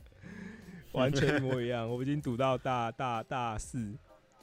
[0.92, 1.88] 完全一模一样。
[1.88, 3.96] 我已经读到大大大四，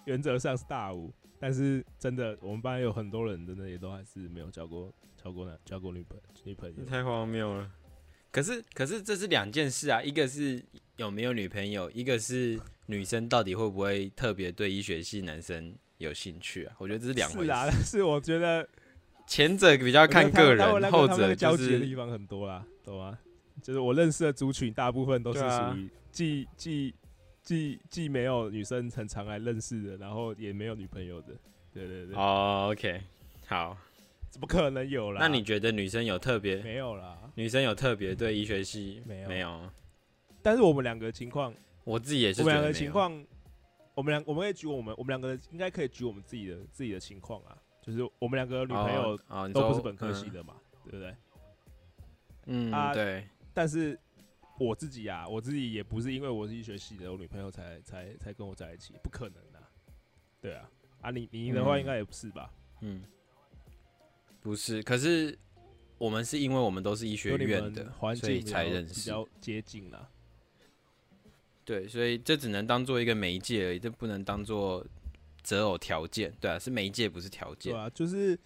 [0.05, 6.83] 原则上是大五，但是真的，我们班有很多人真的也都还是没有交过交过男交过女朋女朋友。
[6.85, 7.71] 太荒谬了。
[8.31, 10.63] 可是可是这是两件事啊，一个是
[10.97, 16.75] 有没有女朋友，一个是女生到底会不会特别对医学系男生有兴趣啊？
[16.77, 18.67] 我觉得这是两回是啊，但是我觉得
[19.25, 23.17] 前者比较看个人，后者就交集的地方很多啦，懂吗？
[23.61, 26.93] 就是我认识的族群大部分都是属于既既
[27.41, 31.33] 既既没有女生很常来认识的，然后也没有女朋友的。
[31.73, 33.01] 对对对，哦，OK，
[33.47, 33.77] 好。
[34.29, 35.19] 怎么可能有啦？
[35.21, 37.17] 那你觉得女生有特别，没有啦？
[37.35, 39.69] 女生有特别对医学系没有没有？
[40.43, 41.53] 但是我们两个情况，
[41.85, 42.71] 我自己也是我们两个。
[42.71, 43.25] 情况，
[43.95, 49.17] 我们两我们可以举我们我们两个应该可以举我们自己的自己的情况啊，就是我们两个女朋友
[49.53, 51.15] 都不是本科系，嗯的嘛，对不对？
[52.45, 53.97] 嗯，啊对，但是
[54.59, 59.63] 我自己啊，我自己也不是因为我是医学系的，我女朋友才才才跟我在一起，不可能啊。
[60.41, 60.69] 对啊，
[61.01, 62.51] 啊你你的话嗯应该也不是吧？
[62.81, 63.01] 嗯，
[64.41, 65.37] 不是，可是
[65.97, 68.93] 我们是因为我们都是医学院的，环所以境才认识。
[68.93, 70.09] 比较接近啦。
[71.65, 74.85] 对，所以这只能当做一个媒介而已，这不能当做
[75.41, 76.33] 择偶条件。
[76.39, 77.73] 对啊，是媒介，不是条件。
[77.73, 78.37] 对啊，就是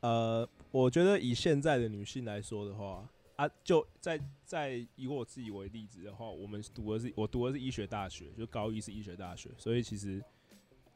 [0.00, 10.22] 呃，我觉得以现在的女性来说的话，啊，就在在以我自己为例子的话，我们读的是我读的是医学大学，就高一是医学大学，所以其实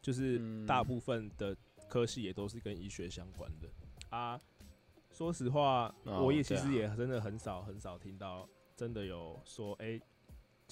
[0.01, 1.57] 就是嗯大部分的
[1.88, 3.68] 科系也都是跟医学相关的
[4.11, 4.40] 啊。
[5.12, 10.01] 说实话，哦我也其实也真的很少很少听到真的有说，哎、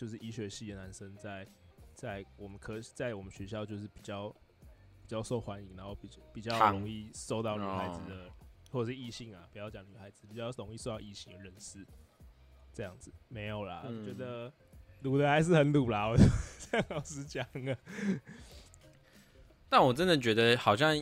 [0.01, 1.47] 就是医学系的男生在
[1.93, 8.31] 在我们科在我们学校就是比较比较受欢迎，然后比较比较容易受到女孩子哦的、
[8.71, 11.87] 或者是异性啊，不要讲女孩子，比较容易受到异性的认识。
[12.73, 14.51] 这样子没有啦，嗯觉得
[15.03, 17.77] 卤的还是很卤啦，我 这样老实讲啊。
[19.69, 20.97] 但我真的觉得好像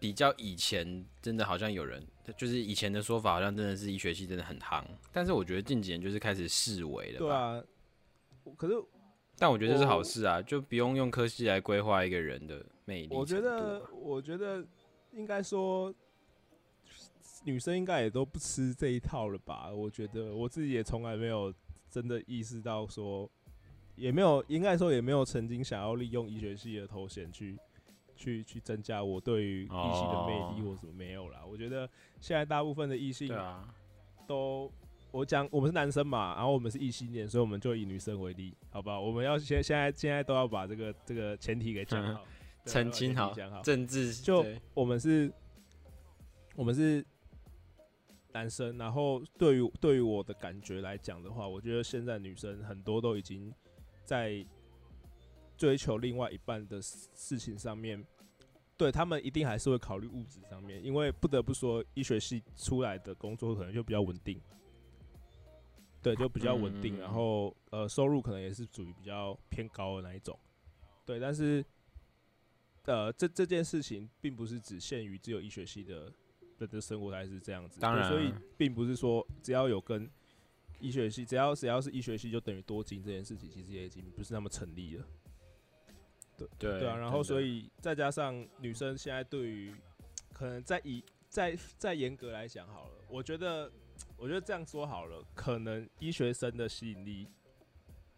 [0.00, 2.04] 比较以前，真的好像有人，
[2.36, 4.84] 就是以前的说法，好像真的是医学系真的很夯。
[5.12, 7.18] 但是我觉得近几年就是开始视为了。
[7.18, 7.66] 对啊，我
[8.56, 8.74] 可是
[9.38, 13.14] 但我觉得这是好事啊，就不用用科系来规划一个人的魅力。
[13.14, 14.64] 我觉得，，我觉得
[15.12, 15.92] 应该说，
[17.44, 19.70] 女生应该也都不吃这一套了吧？
[19.72, 21.52] 我觉得我自己也从来没有
[21.90, 23.28] 真的意识到说，
[23.96, 27.58] 也没有，应该说也没有曾经想要利用医学系的头衔去。
[28.14, 31.88] 去去增加我对于异性的魅力哦或什么没有啦，我觉得
[32.20, 33.74] 现在大部分的异性啊，
[34.28, 34.70] 都，
[35.12, 38.98] 我讲我们是男生嘛，然后我们是异性恋，所以我们就以女生为例，好不好？
[38.98, 42.24] 我们要先现在现在都要把这个这个前提给讲好，
[42.64, 45.30] 澄清好讲好，政治就我们是，
[46.56, 47.04] 我们是
[48.32, 53.52] 男生，然后对于对于我的感觉来讲的话，我觉得现在女生很多都已经
[54.04, 54.44] 在
[55.58, 58.02] 追求另外一半的事事情上面，
[58.78, 64.40] 对他们一定还是会考虑物质上面，因为不得不说，医学系出来的工作可能就比较稳定。
[66.02, 70.38] 对，就比较稳定，嗯然后呃，收入可能也是属于比较偏高的那一种，
[71.06, 71.64] 对，但是
[72.84, 76.12] 呃，这这件事情并不是只限于只有医学系的
[76.58, 80.10] 人的生活才是这样子，当然所以并不是说只要有跟
[80.80, 85.06] 医学系，只要只要是医学系就等于多金这件事情，其实也已经不是那么成立了。
[86.36, 86.48] 对
[86.80, 89.72] 对啊，然后所以再加上女生现在对于
[90.32, 93.70] 可能在以再再严格来讲好了，我觉得
[94.16, 97.28] 我觉得这样说好了，可能医学生的吸引力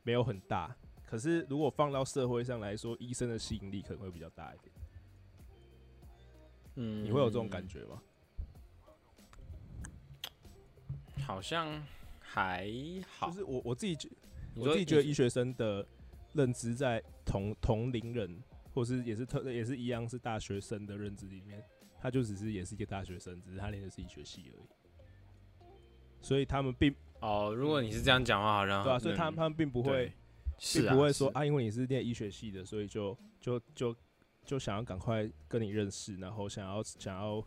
[0.03, 0.77] 没有很大，
[1.07, 4.75] 可是如果放到社会上来说，医生的吸引力可能会比较大一点。
[6.77, 8.03] 嗯你会有这种感觉吗？
[11.25, 11.83] 好像
[12.21, 12.69] 还
[13.09, 14.11] 好，就是我我自己觉
[14.55, 15.87] 我自己觉得医医学生的
[16.35, 18.43] 认知在同同龄人，
[18.75, 21.65] 或是也是特也是一样是大学生的认知里面，
[21.99, 24.69] 他就只是也是一个大学生，只是他念的是医学系而已。
[26.25, 30.11] 所以他们并哦，如果你是这样讲话，好像对啊，所以他们嗯他们并不会
[30.59, 33.95] 是不会说是啊，因为你是念医学系的，所以就就就
[34.45, 37.45] 就想要赶快跟你认识，然后想要想要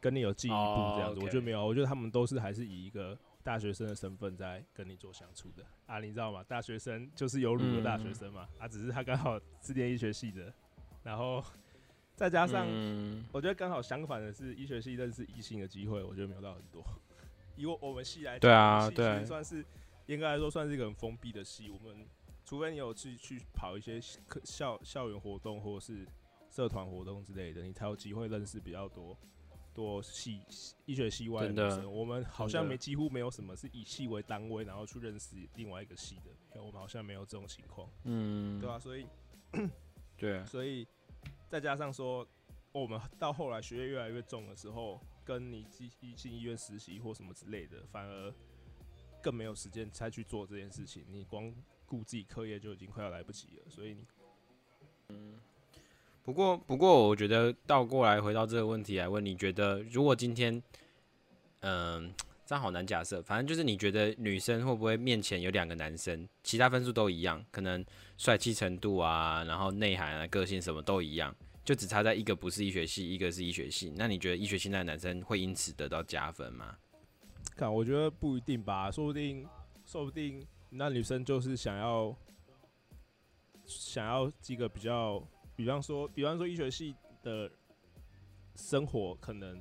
[0.00, 1.20] 跟你有进一步哦这样子。
[1.20, 6.42] 我觉得没有，我觉得他们都是还是以一个大学生的身份在跟你做相处的啊，你知道吗？
[6.44, 10.52] 大学生就是有乳的大学生嘛，啊，只是他刚好是念医学系的，
[11.02, 11.42] 然后
[12.14, 16.84] 再加上嗯我觉得刚好相反的是，医学系认识异性的机会，我觉得没有到很多。
[17.58, 19.64] 以我我们系来讲，对啊对算是
[20.06, 21.68] 严格来说算是一个很封闭的系。
[21.68, 22.06] 我们
[22.44, 26.06] 除非你有去去跑一些课校校园活动或者是
[26.50, 29.14] 社团活动之类的，你才有机会认识比较多
[29.74, 30.40] 多系
[30.86, 31.92] 医学系外的真的女生。
[31.92, 39.06] 我们好像没几乎没有什么是以系为单位，然后去认识另外一个系的，因为我们好像没有这种情况，嗯，对啊，所以
[40.16, 40.86] 对，所以
[41.48, 42.26] 再加上说，
[42.72, 48.32] 我们到后来学业越来越重的时候，跟你进进医院实习或什么之类的，反而
[49.22, 51.04] 更没有时间再去做这件事情。
[51.10, 54.06] 你光顾自己课业就已经快要来不及了，所以你
[56.24, 60.62] 不过，不过，我觉得倒过来回到这个问题来问，你觉得如果今天，
[61.60, 62.10] 嗯、
[62.46, 67.84] 这样好难假设，反正就是你觉得女生会不会面前有两个男生，其他分数都一样，可能
[68.16, 71.36] 帅气程度啊，然后内涵啊、个性什么都一样，
[71.68, 76.74] 就只差在一个不是医学系，一个是医学系，那你觉得医学系那男生会因此得到加分吗？
[77.54, 79.46] 看，我觉得不一定吧，说不定，
[79.84, 82.16] 说不定那女生就是想要
[83.66, 85.22] 想要几个比较，
[85.54, 87.52] 比方说，比方说医学系的
[88.54, 89.60] 生活可能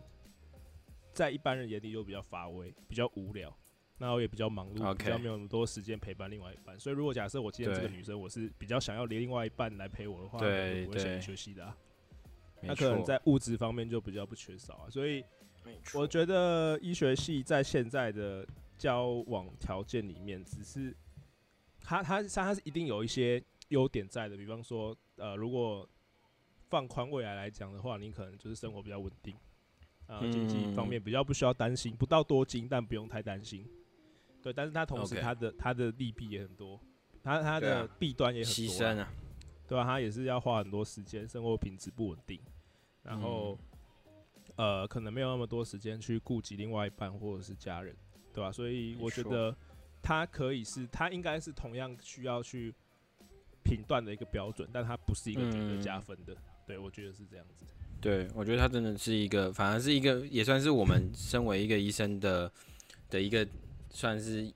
[1.12, 3.54] 在一般人眼里就比较乏味，比较无聊，
[3.98, 6.80] 然后也比较忙碌比较没有那么多时间陪伴另外一半。
[6.80, 11.78] 所以如果假设我今天这个女生我是比较想要连另外一半来陪我的话，我会选医学系的啊。
[12.62, 15.24] 没那可能在物质方面就比较不缺少啊，所以。
[15.94, 20.96] 我觉得医学系在现在的交往条件里面，只是
[21.82, 25.86] 它它它它是一定有一些优点在的，比方说，呃，如果
[26.70, 29.36] 放宽未来来讲的话，你可能就是生活比较稳定，
[30.06, 33.68] 啊、经济方面比较不需要担心，不到多金，但不用太担心。
[34.42, 36.80] 对，但是它同时它的它的利弊也很多，
[37.22, 39.12] 它它的弊端也很多啊、牺牲啊，
[39.68, 42.40] 对吧、他也是要花很多时间，生活品质不稳定，
[43.04, 43.60] 然后、
[44.56, 47.96] 呃，可能没有那么多时间去顾及另外一半或者是家人，
[48.34, 49.56] 对吧、所以我觉得
[50.02, 52.74] 他可以是，他应该是同样需要去
[53.64, 56.36] 评断的一个标准，但他不是一个绝对加嗯分的。
[56.66, 57.66] 对，我觉得是这样子。
[58.00, 62.52] 对，我觉得他真的是一个，反而是一个，也算是我们 身为一个医生的
[63.10, 63.46] 的一个，
[63.90, 64.50] 算是，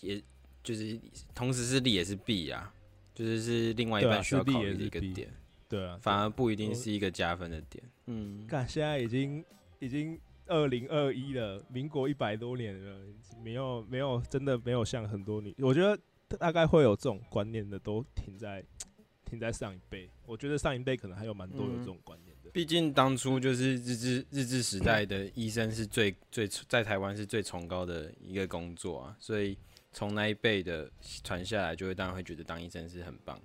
[0.00, 0.20] 也
[0.62, 0.98] 就是
[1.34, 2.72] 同时是利也是弊啊，
[3.14, 5.28] 就是是另外一半需要考虑的一个点，
[5.68, 7.82] 对啊，反而不一定是一个加分的点。
[8.06, 9.44] 嗯，看现在已经
[9.78, 13.00] 已经二零二一了，民国一百多年了，
[13.42, 15.98] 没有没有真的没有像很多女，我觉得
[16.38, 18.64] 大概会有这种观念的，都停在
[19.24, 20.10] 停在上一辈。
[20.26, 22.50] 我觉得上一辈可能还有蛮多有这种观念的。
[22.50, 29.56] 毕竟当初就是日治日治时代的医生是最最在台湾是最崇高的一个工作啊，所以
[29.92, 30.90] 从那一辈的
[31.24, 33.40] 传下来，就会当然会觉得当医生是很棒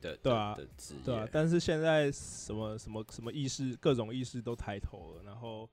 [0.00, 5.68] 的，对啊的的职业，对啊，但是现在什么什么什么意识，各种意识都抬头了，然后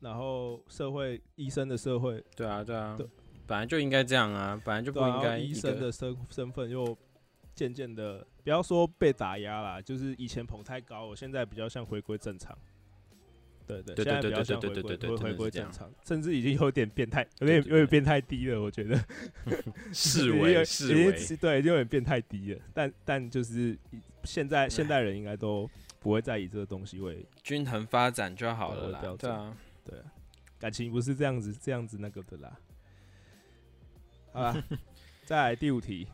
[0.00, 3.06] 然后社会医生的社会，对啊，对啊对，
[3.46, 6.96] 本来就应该这样啊，本来就不应该医生的身身份又
[7.54, 12.56] 渐渐的，不要说被打压啦，就是以前捧太高，我现在比较像回归正常。
[13.70, 19.02] 对对，对对对对对对对回回归正常，甚至已经有点变态，有点有点变态低了，我觉得。
[19.92, 22.60] 视为视为，是对，已经有点变态低了。
[22.74, 23.78] 但但就是
[24.24, 30.04] 现在现代人应该都不会再以这个东西为 均衡发展就好了啦对啊，对啊，
[30.58, 32.58] 感情不是这样子这样子那个的啦。
[34.32, 34.64] 好吧，
[35.24, 36.06] 再来第五题，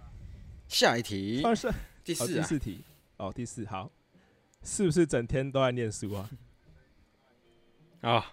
[0.68, 1.42] 下一题，
[2.02, 2.84] 第四第四题
[3.18, 3.90] 哦，第四好，
[4.62, 6.30] 是不是整天都在念书啊？
[8.06, 8.24] 啊，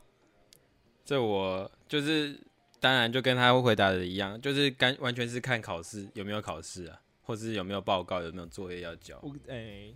[1.03, 2.39] 这我就是
[2.79, 9.19] 当然就跟他回答的一样，就是干完全是看考试有没有考试啊，或是有没有报告，有没有作业要交。
[9.23, 9.91] 我哎、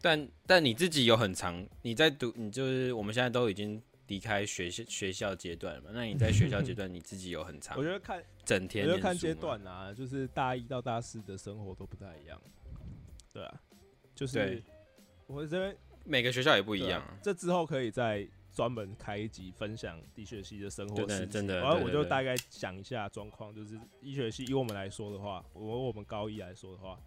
[0.00, 5.90] 但但你自己有很长，你在读，你就是我们现在都已经离开学校学校阶段了嘛？
[5.94, 12.42] 那你在学校阶段，你自己有很长 我觉得看整天我觉得看阶，段啊，就是大一到大四的生活都不太一样。
[13.32, 13.60] 对啊，
[14.16, 14.62] 就是对
[15.28, 17.16] 我这边每个学校也不不一样啊。
[17.22, 26.98] 这之后可以再专门开一集分享医学系的生活事迹真的然后我就大概讲一下状况，就是医学系以我们来说的话，我我们高一来说的话，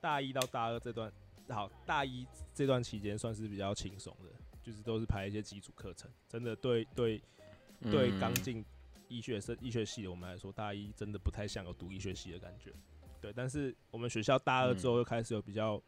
[0.00, 1.12] 大一到大二这段，
[1.48, 4.30] 好，大一这段期间算是比较轻松的，
[4.62, 7.20] 就是都是排一些基础课程，真的对对
[7.80, 8.20] 对嗯。
[8.20, 8.64] 刚进
[9.08, 12.72] 医学生医学系的我们来说，大一真的不太像有读医学系的感觉。
[13.20, 15.82] 对，但是我们学校大二之后又开始有比较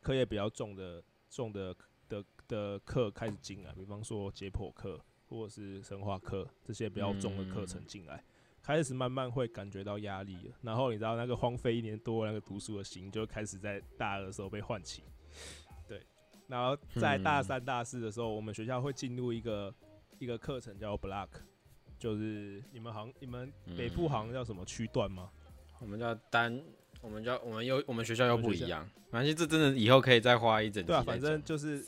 [0.00, 1.74] 课业比较重的重的
[2.50, 8.22] 的的课开始进来，比方说解剖课或者是生化课这些比较重的课程进来，
[8.60, 10.54] 开始慢慢会感觉到压力了。
[10.62, 15.04] 然后你知道那个荒废一年多那个读书的心，就开始在大二的时候被唤起。
[15.86, 16.02] 对，
[16.48, 19.72] 然后在大嗯三、大四的时候，我们学校会进入一个
[20.18, 21.28] 一个课程叫 Block，
[21.98, 25.30] 就是你们好像你们北部好像叫什么区段吗？
[25.78, 26.60] 我们叫单，
[27.00, 31.78] 我们叫我们又我们学校又不一样，反正，这真的以后可以再花一整集对啊，反正就是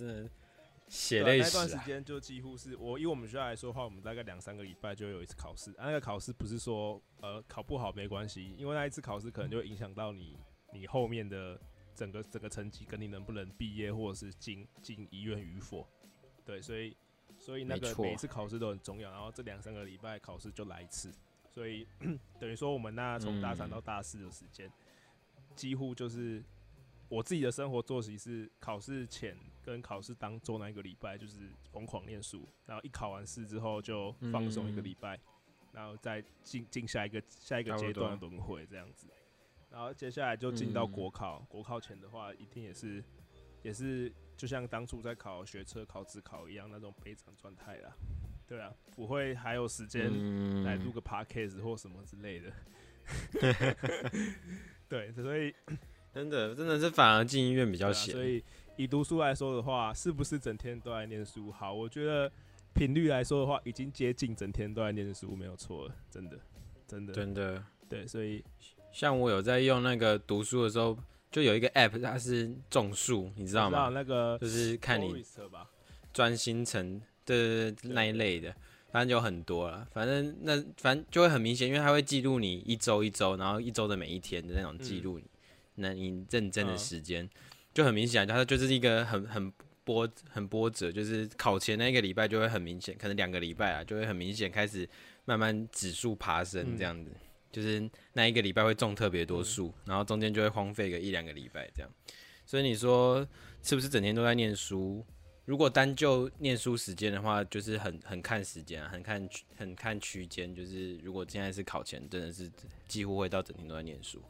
[0.93, 1.85] 血对啊泪史那段时啊。
[1.87, 5.71] 间就几乎是我以我们学校来说的话，我们大概两三个礼拜就有一次考试。
[5.73, 10.37] 啊、那个考试不是说呃考不好没关系，因为那一次考试可能就会影响到你
[10.75, 11.59] 你后面的
[11.95, 15.89] 整个整个成绩，跟你能不能毕业或者是进进医院与否。
[16.45, 16.95] 对，所以
[17.39, 19.11] 所以那个每一次考试都很重要。
[19.11, 21.11] 然后这两三个礼拜考试就来一次，
[21.49, 21.87] 所以
[22.39, 24.71] 等于说我们那从大三嗯到大四的时间，
[25.55, 26.45] 几乎就是
[27.09, 31.39] 我自己的生活作息是考试前跟考试当周那一个礼拜就是
[31.71, 35.19] 疯狂念书，然后一考完试之后就放松一个嗯礼拜，
[35.73, 39.07] 然后再进进下一个下一个阶段轮回这样子，
[39.71, 43.03] 然后接下来就进到嗯国考，国考前的话一定也是
[43.63, 47.93] 也是就像当初在考学车、考自考一样那种悲惨状态啦。
[48.45, 52.53] 对啊，不会还有时间嗯来录个 podcast 或什么之类的。
[54.89, 55.55] 对，所以
[56.13, 58.45] 真的真的是反而进医院比较对啊，所以
[58.83, 61.53] 以读书来说的话，是不是整天都在念书？
[61.53, 62.31] 好，我觉得
[62.75, 66.37] 频率来说的话，已经接近整天都在念书，没有错了，真的，
[66.89, 67.65] 真的，真的。
[67.89, 68.43] 对，所以
[68.91, 70.99] 像我有在用那个读书的时候，
[71.31, 73.89] 就有一个 app，它是种树，你知道知道吗？
[73.91, 75.25] 那个就是看你
[76.13, 78.53] 专心成对对对对那一类的，
[78.91, 79.87] 反正就有很多了。
[79.93, 85.25] 反正那反正就会很明显，因为它会记录你一周一周，然后一周的每一天的那种记录你，
[85.77, 87.29] 那你认真的嗯时间、
[87.75, 89.53] 就很明显，它就是一个很很
[89.85, 94.89] 波很波折，就是考前那一个礼拜就会很明显，可能两个礼拜啊就会很明显开始
[95.25, 97.11] 慢慢指数爬升嗯这样子。
[97.51, 101.91] 就是那一个礼拜会种特别多树，然后中间就会荒废个一两个礼拜这样。
[102.47, 103.27] 所以你说
[103.63, 105.05] 是不是整天都在念书？
[105.45, 110.55] 如果单就念书时间的话，就是很很看时间啊，很看很看区间。
[110.55, 112.51] 就是如果现在是考前，真的是
[112.89, 114.23] 几乎会到整天都在念书。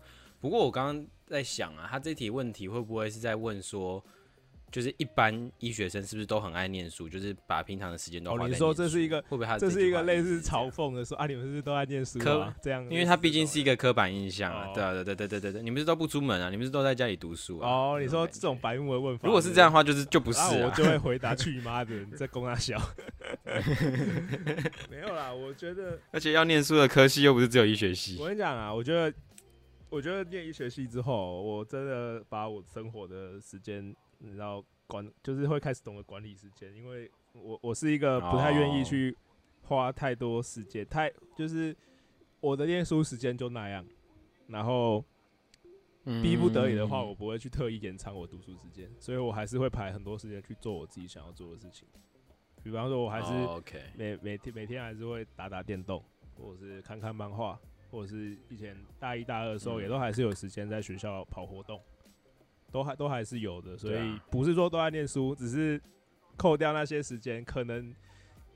[0.43, 4.05] 不过我刚刚在想啊，他这题问题会不会是在问说，
[4.73, 8.65] 就是一般医学生是不是都很爱念书，就是把平常的时间都哦你花在念书？
[8.65, 10.69] 说这是一个会不会他这是一个类似嘲？
[10.69, 12.57] 讽的说啊，你们是不是都爱念书科啊？
[12.61, 17.69] 这样，因为他毕竟是一个个刻板印象啊，哦对啊，对对对对对对，你们是都不出门啊，你们是都在家里读书啊。
[17.71, 20.75] 哦，你说这种白目的问法，如果是这样的话，就是就不是啊，我啊。
[20.75, 22.77] 就会回答去你妈的，你在供他笑。
[24.91, 28.27] 没有啦，我觉得而且要念书的科系又不是只有医学系我。
[28.27, 29.13] 跟你讲啊，我觉得，
[29.93, 38.85] 我觉得念医学系之后，我真的把我生活的时间，你知道管，就是会开始懂得管理时间，因为我我是一个不太愿意哦。
[38.85, 39.15] 去
[39.61, 41.77] 花太多时间，太就是
[42.41, 43.87] 我的念书时间就那样，
[44.47, 45.05] 然后
[46.23, 47.09] 逼不得已的话，嗯。
[47.09, 51.87] 我不会去特意延长我读书时间，所以我还是会排很多时间去做我自己想要做的事情。
[52.63, 53.31] 比方说，我还是
[53.95, 56.03] 每每天每天还是会打打电动，
[56.35, 57.61] 或者是看看漫画，
[57.93, 59.83] 或者是以前大一大二的时候，嗯。
[59.83, 61.81] 也都还是有时间在学校跑活动，
[62.73, 63.79] 都还都还是有的。
[63.79, 65.81] 所以不是说都在念书，只是
[66.37, 67.95] 扣掉那些时间，可能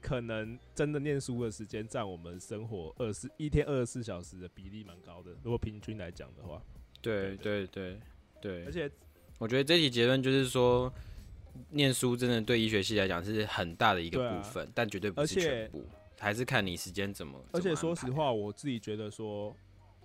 [0.00, 5.30] 可能真的念书的时间占我们生活二十一天二十四小时的比例蛮高的。
[5.44, 6.60] 如果平均来讲的话，
[7.00, 8.00] 对对对。
[8.38, 8.88] 对，而且
[9.38, 10.92] 我觉得这题结论就是说，
[11.70, 15.82] 念书真的对医学系来讲是很大的一个部分，但绝对不是全部，
[16.18, 17.40] 还是看你时间怎么。
[17.52, 19.54] 而且说实，话，我自己觉得说，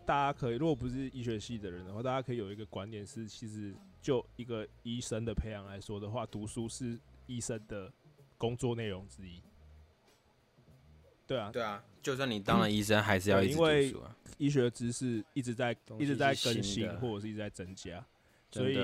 [0.06, 7.92] 大家可以，如果不是医学系的人的话，大家可以有一个观点是，其实就一个医生的培养来说的话，读书是医生的
[8.38, 9.42] 工作内容之一。
[11.28, 14.18] 对啊，对啊，就算你当了医生，还是要一直读对因为书啊。
[14.38, 18.04] 医学知识一直在一直在更新，或者是一直在增加，
[18.52, 18.78] 所以，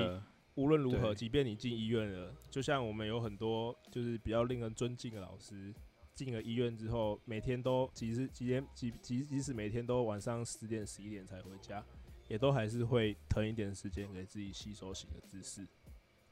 [0.54, 5.74] 无论如何，即便你进医院了，就像我们有很多就是比较令人尊敬的老师，
[6.18, 11.84] 进了医院之后，每天都即使几天即即即使每天都晚上十点十一点才回家，
[12.28, 15.68] 也都还是会腾一点时间给自己吸收新的知识。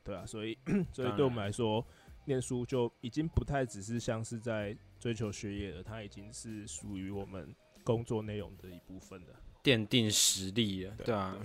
[0.03, 0.57] 对啊，所以
[0.91, 1.85] 所以对我们来说，
[2.25, 9.39] 念书就已经不太只是像是在追求学业了，它已经是属于我们工作内容的一部分了。
[9.63, 11.37] 奠定实力了，对啊，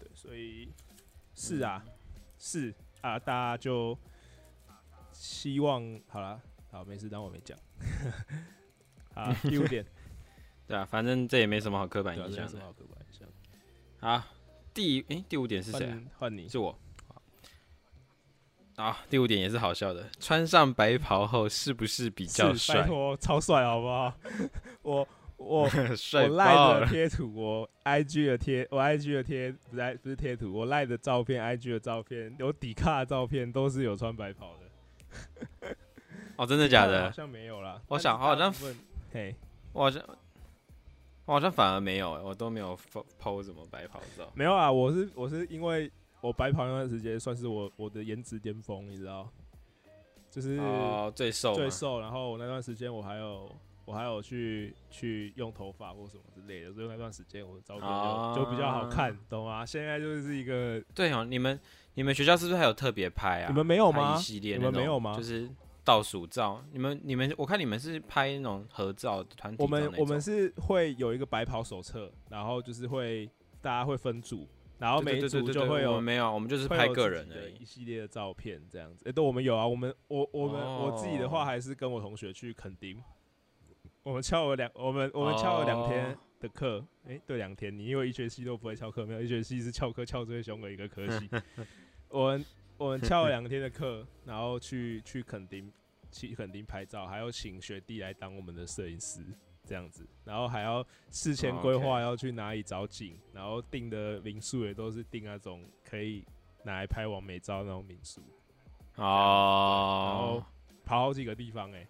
[0.00, 0.68] 对，所以
[1.36, 1.84] 是啊，
[2.38, 3.96] 是啊，大家就
[5.12, 6.42] 希望好了，
[6.74, 7.56] 好，没事，当我没讲。
[9.14, 9.86] 好，第五点，
[10.66, 13.28] 对啊，反正这也没什么好刻板印象什么好刻板印象？
[14.00, 14.26] 好，
[14.74, 15.92] 第诶、第五点是谁啊？
[16.18, 16.76] 换换你，是我。
[18.76, 22.84] 好，第五点也是好笑的，穿上白袍后是不是比较帅？
[22.88, 24.12] 托，超帅，好不好？
[24.82, 26.86] 我我帅我赖的！
[26.86, 35.76] 贴图，我 IG 的贴，我 IG 的贴不是不是贴图，我赖的照片，IG 的照片，有底卡的照片，都是有穿白袍的。
[36.36, 37.10] 哦，真的假的好？
[37.10, 37.80] 像没有啦。
[37.88, 38.52] 我想好像
[39.12, 39.34] 嘿，
[39.72, 40.02] 我好像
[41.26, 42.78] 我好像反而没有欸，我都没有
[43.20, 44.30] po 什么白袍照。
[44.34, 49.28] 没有啊，我是我是因为我白袍那段时间算是我我的颜值巅峰，你知道，
[50.30, 52.00] 就是哦，最瘦嘛最瘦。
[52.00, 53.50] 然后我那段时间我还有
[53.84, 59.64] 我还有去去用头发或什么之类的，所以那段时间我的照片就、哦就比较好看，懂吗？
[59.64, 61.58] 现在就是一个对哦，你们
[61.94, 63.48] 你们学校是不是还有特别拍啊？
[63.48, 65.48] 你们没有吗一系列你们没有吗就是
[65.84, 66.64] 倒数照。
[66.72, 73.28] 你们你们，我看你们是拍那种合照团体照我们我们是会有一个白袍手册，然后就是会
[73.60, 77.64] 大家会分组，然后每一组就会有们没有，我们就是拍个人的一。
[77.64, 79.08] 系列的照片这样子。
[79.08, 83.02] 哎、对，我们有啊，我们我我们、我自己的话哦还是跟我同学去垦丁，
[84.04, 91.28] 我们翘了两我们我们翘了两天哦的课，哎、对，两天，你因为一学期都不会翘课，没有一学期是翘课翘最凶的一个科系。
[92.08, 92.44] 我们
[92.76, 95.72] 我们翘了两天的课， 然后去去垦丁
[96.10, 99.24] 去垦丁拍照，还要请学弟来当我们的摄影师。
[99.66, 106.22] 这样子，然后还要事前哦规划要去哪里找景，然后订的民宿也都是订那种可以
[106.64, 108.20] 拿来拍完美照那种民宿，
[108.94, 110.46] 然后哦，
[110.84, 111.88] 跑好几个地方哎、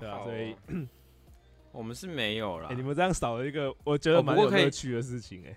[0.00, 0.88] 对啊所以哦
[1.70, 2.70] 我们是没有啦。
[2.72, 2.74] 哎、。
[2.74, 5.56] 你们这样少了一个我觉得蛮有乐趣的事情哎、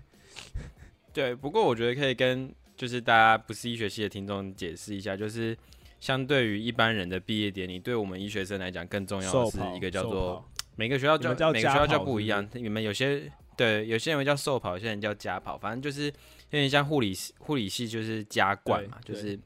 [1.12, 5.54] 对，不过我觉得可以跟就是大家不是医学系的听众解释一下，就是
[6.00, 10.42] 相对于一般人的毕业典礼，对我们医学生来讲更重要的是一个叫做
[10.76, 16.12] 每个学校叫叫每个学校叫不一样，你们有些对有些人会叫寿跑，有些人叫家跑，反正就是有
[16.58, 19.38] 点像护理系护理系就是家冠嘛，就是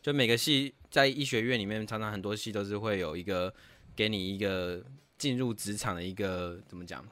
[0.00, 3.52] 就每个系在医学院里面，常常很多系都是会有一个
[3.96, 4.80] 给你一个
[5.16, 7.04] 进入职场的一个怎么讲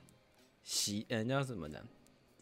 [0.62, 1.80] 习嗯、叫什么呢？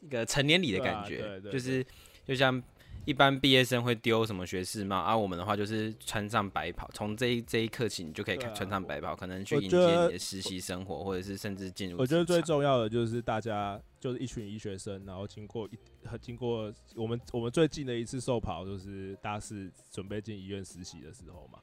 [0.02, 1.82] 一个成年礼的感觉，对对就是
[2.26, 2.62] 就像
[3.04, 11.98] 一般毕业生会丢什么学士帽，啊、我们的话就是穿上白袍，从这一这一刻起，你就可以穿上白袍，可能去迎接你的实习生活，或者是甚至进入。
[11.98, 15.78] 我觉得最，重要的就是大家就是一群医学生，然后经过一
[16.20, 21.58] 经过我们我们最近的一次受跑，就是大四准备进医院实习的时候嘛。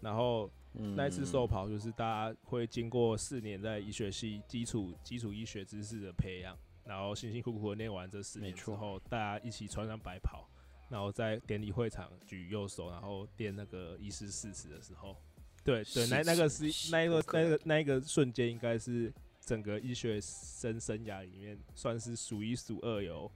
[0.00, 10.46] 然后嗯那一次受跑，就是大家会经过四年在医学系基础基础医学知识的培养，然后辛辛苦苦的念完这四年之后，大家一起穿上白袍，
[10.88, 15.16] 然后在典礼会场举右手，然后念那个医师誓词的时候，
[15.64, 23.30] 对对，那那个是那一个那个那一个瞬间，应该是整个医学生生涯里面算是数一数二有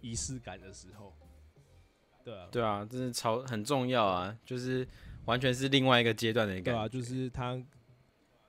[0.00, 1.12] 仪式感的时候。
[2.24, 4.88] 对啊，对啊，真是超很重要啊，就是
[5.26, 6.72] 完全是另外一个阶段的感觉。
[6.72, 7.62] 对啊，就是他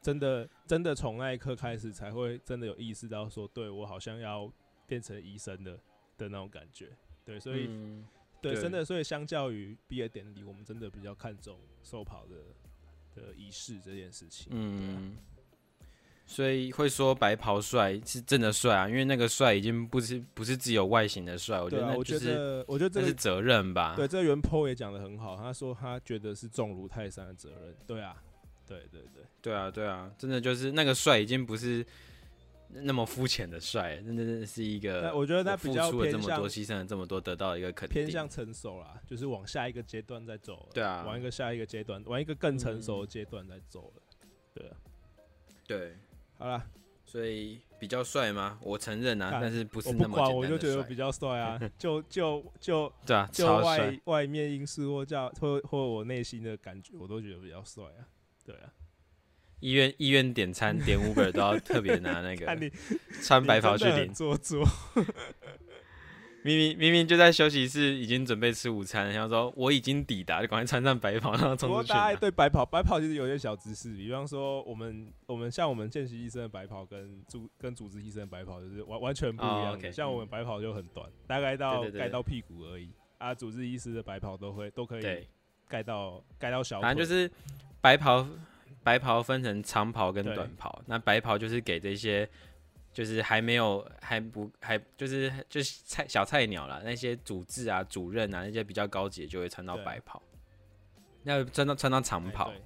[0.02, 4.50] 真的真的从那一刻开始，才会真的有意识到说，对我好像要
[4.88, 5.78] 变成医生的
[6.18, 6.96] 的那种感觉。
[7.26, 8.06] 对，所以、嗯
[8.42, 12.36] 对，对真的，所以相较于毕业典礼，我们真的比较看重授跑的
[13.22, 14.48] 的仪式这件事情。
[14.52, 15.16] 嗯，
[16.26, 23.96] 所以会说白袍帅是真的帅啊，因为那个帅已经不是不是只有外形的帅，我觉得那我觉就是得我觉得这是责任吧。
[23.96, 27.76] 对这个原 po 也讲的很好，他说他觉得是重如泰山的责任。
[27.88, 28.16] 对啊，
[28.66, 29.24] 对对对。
[29.42, 31.86] 对啊，对啊，真的就是那个帅已经不是
[32.70, 38.02] 那么肤浅的帅，真的是一个我觉得他付出了这么多，牺牲了这么多，得到一个肯定。
[38.02, 40.70] 偏向成熟啦，就是往下一个阶段再走了。
[40.74, 44.02] 对啊玩一个下一个阶段，玩一个更成熟的阶段再走了。
[44.54, 44.78] 对啊，
[45.68, 45.96] 对，
[46.38, 46.66] 好啦，
[47.06, 48.60] 所以比较帅吗？
[48.62, 54.00] 我承认啊，但是不是那么简单的我就觉得帅比较帅啊， 就就就对啊，就外。
[54.06, 58.08] 外面因素或叫或或我内心的感觉，我都觉得比较帅啊。
[58.46, 58.72] 对啊，
[59.66, 62.46] 医院医院点餐 点 Uber 都要特别拿那个
[63.24, 64.64] 穿白袍去领，做作。
[66.44, 71.96] 明明明明就在休息室已经准备吃午餐，然后说我已经抵达，就赶快穿上白袍，然后冲出去拿。
[71.96, 82.92] 大家对白袍白袍其实有些小知识，比方说我们我们像我们见习医生的白袍跟主跟主治医生的白袍就是完完全不一哦样像我们白袍就很短，大概到盖到屁股而已。
[83.18, 85.28] 啊，主治医师的白袍都会都可以对，
[85.68, 87.32] 盖到盖到小腿，反正就是
[87.82, 88.28] 白袍，
[88.86, 90.80] 白袍分成长袍跟短袍。
[90.86, 92.30] 那白袍就是给这些，
[92.94, 100.22] 就是还没有还不还就是就是菜小菜鸟啦，那些主治啊、主任啊那些比较高级的就会穿到白袍，
[101.24, 102.62] 那穿到穿到长哎袍，对。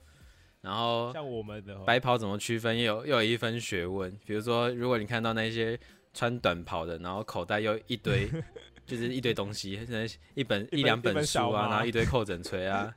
[0.62, 4.12] 然后像我们的白袍怎么区分，又有又有一分学问。
[4.26, 5.80] 比如说，如果你看到那些
[6.14, 8.30] 穿短袍的，然后口袋又一堆，
[8.86, 12.94] 就是一堆东西，那一本一两本书啊，然后一堆扣枕锤啊，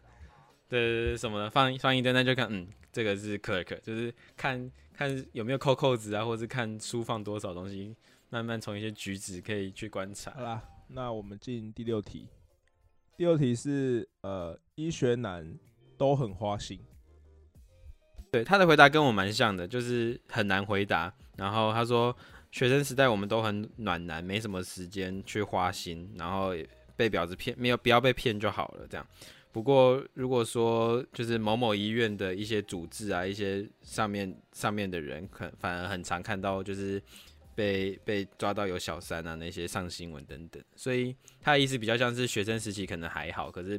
[0.72, 7.94] 对对对，什么的，放放一堆，那就看，嗯，这个是 clerk，就是看看有没有扣扣子啊，或是看书放多少东西，
[8.30, 10.40] 慢慢从一些举止可以去观察好。
[10.40, 12.26] 啦，那我们进第六题。
[13.18, 15.58] 第六题是呃，医学男
[15.98, 16.80] 都很花心，
[18.30, 21.12] 对他的回答跟我蛮像的，就是很难回答。
[21.36, 22.16] 然后他说，
[22.50, 26.66] 学生时代我们都很暖男，没什么时间去花心，然后也
[26.96, 28.86] 被婊子骗，没有不要被骗就好了。
[28.88, 29.06] 这样。
[29.52, 37.00] 不过如果说就是某某医院的一些主治啊，一些上面上面的人，可反而很常看到就是
[37.54, 40.62] 被被抓到有小三啊那些上新闻等等。
[40.74, 43.78] 所以他的意思比较像是学生时期可能还好，可是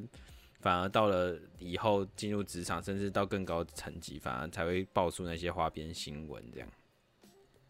[0.59, 6.69] 反而到了以后进入职场，甚至到更高层级，反而才会爆出那些花边新闻这样。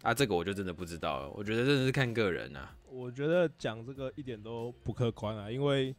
[0.01, 1.29] 啊，这个我就真的不知道了。
[1.29, 2.75] 我觉得真的是看个人啊。
[2.89, 5.95] 我觉得讲这个一点都不客观啊，因为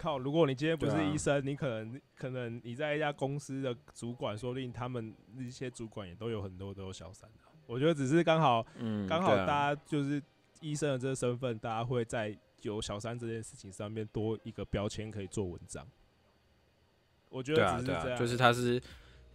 [0.00, 7.40] 靠，如果你今天不是医生，你可能可能你在一家公司的主管，说不定他们一些主管也都有很多都有小三的。
[7.66, 10.20] 我觉得只是刚好嗯，刚好大家就是
[10.62, 15.86] 医生的这个身份，大家会在有小三这件事情上面多一个标签可以做文章。
[17.28, 18.80] 我觉得只是这样，对啊，就是他是，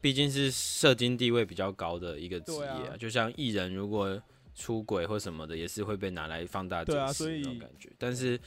[0.01, 4.19] 毕竟是社经地位比较高的一个职业啊，就像艺人如果
[4.55, 7.91] 出轨或什么的，也是会被拿来放大解对啊释所以那种感觉。
[7.99, 8.39] 但是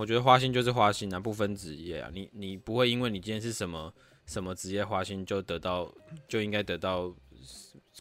[0.00, 3.92] 我觉得花心就是花心啊，不分职业啊，你你不会因为你今天是什么
[4.24, 5.92] 什么职业花心就得到
[6.26, 7.14] 就应该得到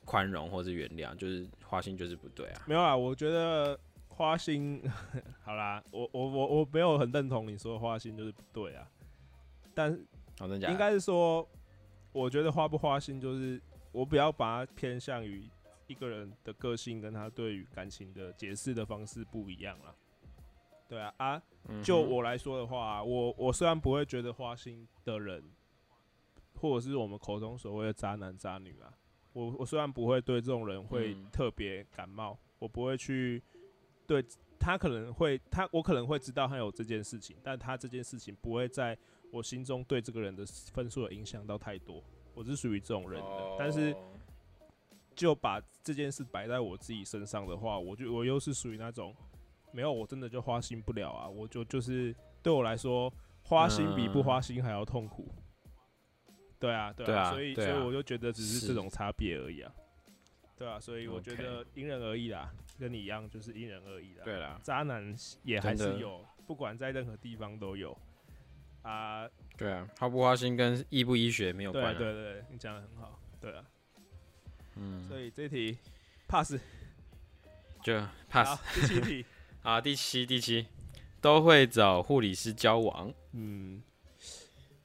[0.05, 2.61] 宽容或是原谅，就是花心就是不对啊。
[2.65, 3.77] 没有啊，我觉得
[4.07, 4.81] 花心，
[5.43, 8.87] 好啦，我我我我没有很认同你说花心就是不对啊，
[9.73, 9.91] 但
[10.39, 11.45] 好，真的假的应该是说，
[12.13, 15.43] 我觉得花不花心就是我比较把它偏向于
[15.87, 19.93] 一个人的个性跟他对于感情的解释的方式不一样啦。
[20.89, 21.41] 对啊啊，
[21.83, 25.43] 就我来说的话，我我虽然不会觉得花心的人，
[26.55, 28.91] 或者是我们口中所谓的渣男渣女啊，
[29.33, 31.29] 我我虽然不会对这种人会嗯。
[31.31, 33.41] 特别感冒，我不会去
[34.07, 34.21] 对
[34.59, 38.97] 他可能会他我可能会知道他有这件事情，但他这件事情不会在
[39.31, 44.11] 我心中对这个人的分数的影响到太多，我是属于这种人的，但是哦
[45.15, 49.15] 就把这件事摆在我自己身上的话，我就我又是属于那种
[49.71, 53.11] 没有我真的就花心不了啊，我就就是对我来说，
[53.43, 55.31] 花心比不花心还要痛苦。
[56.59, 59.71] 对啊，对啊，所以啊所以我就觉得只是是这种差别而已啊。
[60.57, 64.23] 对啊，所以我觉得因人而异啦，跟你一样就是因人而异啦。
[64.25, 67.97] 对啦，渣男也还是有，不管在任何地方都有
[68.81, 69.25] 啊。
[69.57, 71.97] 对啊，花不花心跟医不医学没有对关、啊。
[71.97, 73.19] 对对，你讲的很好。
[73.39, 73.65] 对啊，
[74.75, 75.77] 嗯，所以这题
[76.27, 76.59] pass。
[77.81, 77.93] 就
[78.29, 79.25] pass 好，第七题。
[79.61, 80.67] 啊，第七第七
[81.21, 83.13] 都会找护理师交往。
[83.33, 83.81] 嗯，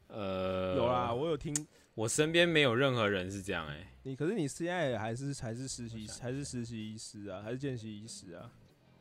[0.08, 1.54] 呃，有啦，，我有听
[1.94, 8.50] 我身边没有任何人是这样哎、你，可是你现在还是还是实习还是实习医师啊，还是见习医师啊？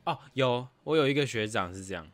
[0.05, 2.09] 哦，有，我有一个学长是这样，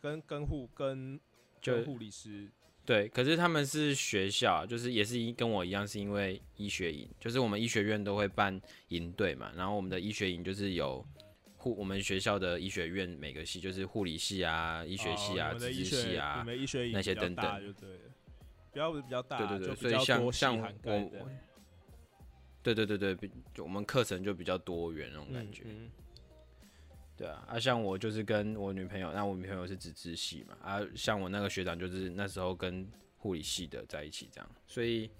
[0.00, 1.20] 跟跟护跟
[1.60, 2.50] 就跟护理师
[2.84, 11.04] 对，可是他们是学校，就是也是一跟我一样，是因为医学营，就是我们医学院都会办营队嘛，然后我们的医学营就是有
[11.58, 16.46] 护我们学校的医学院每个系，就是护理系啊、医学系啊、哦你们的资治医系啊
[16.92, 17.98] 那些等等就对了，
[18.72, 20.72] 比较比较大，对对对，所以像像我，
[22.62, 25.64] 对对对对，比就我们课程就比较多元那种感觉。
[25.66, 25.90] 嗯
[27.16, 35.10] 对啊，啊，像我就是跟我女朋友，那我女朋友是纸质系嘛，啊，像我那个学长就是那时候跟护理系的在一起这样，所以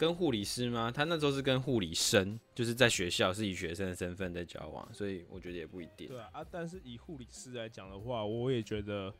[0.00, 0.90] 跟护理师吗？
[0.90, 6.08] 他那时候是跟护理生，就是在学校是以学生的身份在交往，所以我觉得也不一定。
[6.08, 9.12] 对啊啊，但是以护理师来讲的话，我也觉得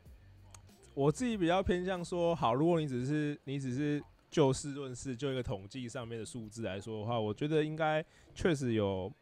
[0.95, 8.03] 我自己比较偏向说，好，如果你只是你只是就事论事，就一个统计上面的数字来说的话，我觉得应该
[8.35, 9.13] 确实有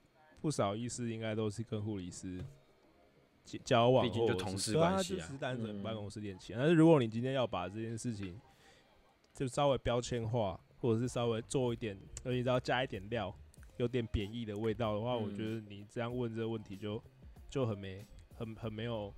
[0.40, 2.38] 不少医师应该都是跟护理师
[3.44, 6.56] 交交往或者是，毕竟就同事关系啊就只是单纯嗯办公室恋情。
[6.56, 8.40] 但是如果你今天要把这件事情
[9.34, 13.34] 就稍微标签化，或者是稍微做一点，呃你知道加一点料，
[13.76, 17.02] 有点贬义的味道的话，我嗯觉得你这样问这个问题就
[17.50, 18.04] 就很没
[18.36, 19.12] 很很没有，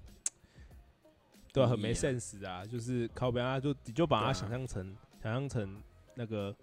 [1.53, 5.83] 对啊、很没 sense 啊，就是靠边啊，就你就把它想象成、想象成
[6.15, 6.55] 那个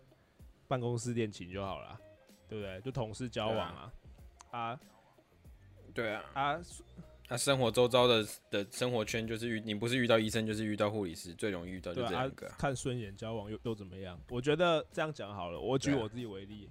[0.67, 1.99] 办公室恋情就好了，
[2.47, 2.81] 对不对？
[2.81, 3.91] 就同事交往啊，
[4.51, 4.79] 啊
[5.93, 6.59] 对啊，啊，
[7.30, 14.19] 那、生活周遭的的生活圈就是遇你不是遇到医生就是遇到护理师，最容易遇到就这两个啊、看顺眼交往又又怎么样？
[14.30, 16.69] 我觉得这样讲好了，我举我自己为例，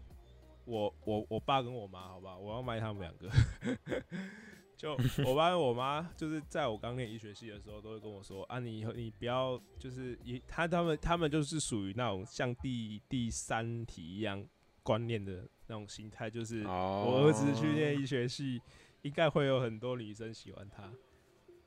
[0.65, 3.31] 我我我爸跟我妈，好吧，我要卖他们两个。
[4.77, 4.93] 就
[5.25, 14.47] 我爸跟我妈，就是在我刚念医学系的时候，都会跟我说啊，你以后你不要就是一他他们他们就是属于那种像第第三题一样
[14.83, 18.61] 观念的那种心态，就是哦，我儿子去念医学系，
[19.07, 20.83] 应该会有很多女生喜欢他。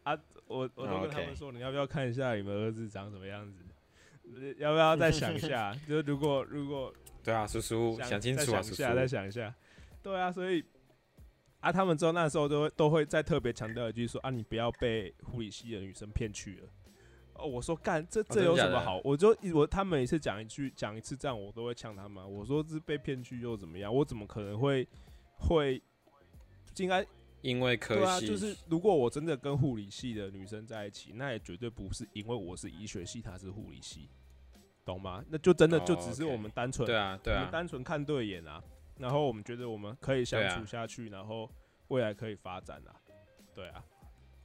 [0.04, 3.64] 啊，我我都跟他们说，你要不要看一下你们儿子长什么样子？
[4.36, 5.76] 呃 要不要再想一下？
[5.88, 9.54] 就如果如果对啊，叔叔想想清楚啊，叔叔再想一下。
[10.04, 10.64] 对啊，所以
[11.60, 16.68] 啊，他们之后那时候都会都会再特别强调一句说啊，你不要被护理系的女生骗去了。
[17.34, 19.02] 哦，我说干这这有什么好？
[19.04, 22.28] 我就我他每次讲一句讲一次这样，我都会呛他们啊。
[22.28, 23.94] 我说这被骗去又怎么样？
[23.94, 24.88] 我怎么可能会
[25.38, 25.82] 会
[26.78, 27.06] 应该
[27.42, 34.10] 因为科对啊，就是如果我真的跟护理系的女生在一起，那也绝对不是因为我是医学系，她是护理系，
[34.84, 35.24] 懂吗？
[35.30, 38.62] 那就真的就哦只是我们单纯对啊，对啊，我们单纯看对眼啊，
[38.98, 41.50] 然后我们觉得我们可以相处下去，然后
[41.88, 42.96] 未来可以发展啊，
[43.56, 43.84] 对啊，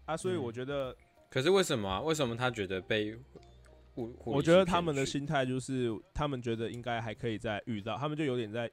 [0.07, 0.97] 啊，所以嗯我觉得，
[1.29, 2.01] 可是为什么啊？
[2.01, 3.17] 为什么他觉得被
[3.97, 4.13] 我？
[4.25, 8.71] 我觉得他们的心态就是，他们觉得应该还可以再遇到，他们就有点在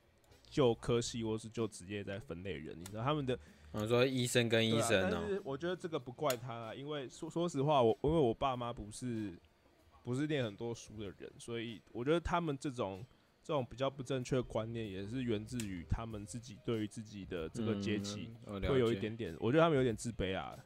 [0.50, 3.38] 就科系或是就职业在分类人，你知道他们的
[3.74, 9.34] 我说医生跟医生哦、但是我觉得这个不怪他啊，因为说说实话，我因为我爸妈不是
[10.04, 13.06] 不是念很多书的人，所以我觉得他们这种
[13.44, 18.30] 这种比较不正确的观念，也是源自于他们自己对于自己的这个阶级。
[18.46, 20.58] 嗯会有一点点，我觉得他们有点自卑啊。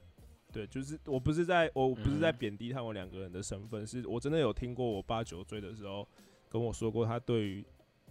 [0.51, 6.07] 对，就是我不是在我不是在嗯贬低他们两个人的身份，是我真的有听过我爸九岁的时候
[6.49, 7.65] 跟我说过，他对于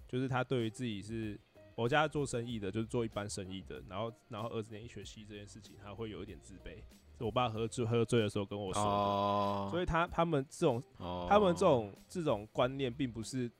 [0.06, 1.40] 就是他对于自己是
[1.74, 6.82] 我家做生意的，就是做一般生意的，然后然后儿子念医学系这件事情，他会有一点自卑。
[7.18, 11.26] 我爸喝醉喝醉的时候跟我说所以他他们这种哦。
[11.28, 13.50] 他们这种这种观念，并不是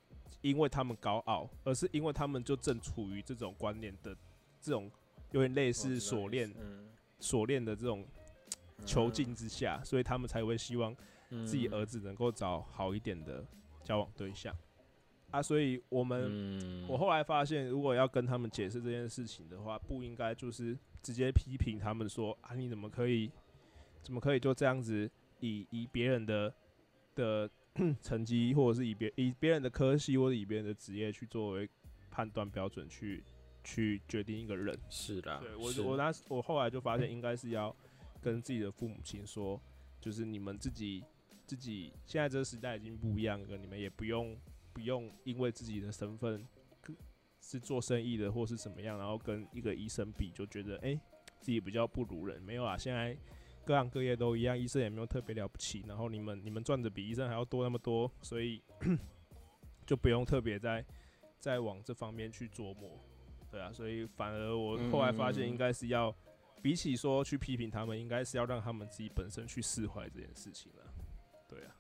[0.40, 4.16] 因为他们高傲，而是因为他们就正处于这种观念的
[4.60, 4.90] 这种
[5.30, 6.88] 有点类似锁链嗯。
[7.20, 8.04] 锁链的这种
[8.84, 10.94] 囚禁之下，所以他们才会希望
[11.30, 13.42] 自自己儿子能够找好一点的
[13.82, 14.54] 交往对象
[15.34, 15.42] 啊。
[15.42, 23.30] 所以我们、嗯我后来发现，如果要跟他们解释这件事情的话，不应该就是直接批评他们说啊，你怎么可以
[24.02, 25.10] 怎么可以就这样子
[25.40, 26.54] 以以别人的
[27.14, 27.50] 的
[28.00, 31.68] 成绩，或者是以别以别人的科系或者以别人的职业去作为
[32.10, 33.24] 判断标准去
[33.64, 34.78] 去决定一个人。
[34.88, 37.74] 是的，对我是我那我后来就发现，应该是要
[38.22, 39.60] 跟自己的父母亲说，
[40.00, 41.02] 就是你们自己
[41.46, 44.36] 自己现在这个时代已经不一样了，你们也不用
[44.74, 46.46] 不用因为自己的身份
[47.40, 51.00] 是做生意的或是怎么样，然后跟一个医生比，就觉得哎、诶
[51.40, 52.42] 自己比较不如人。
[52.42, 53.16] 没有啊，现在
[53.64, 58.62] 各行各业都一样，医生也没有特别了不起，然后你们你们赚的比医生还要多那么多，所以
[59.86, 60.84] 就不用特别再
[61.38, 62.98] 再往这方面去琢磨。
[63.50, 66.12] 对啊，所以反而我后来发现，应该是要、
[66.60, 70.82] 比起说去批评他们，应该是要让他们自己本身去释怀这件事情了。
[71.46, 71.76] 对啊，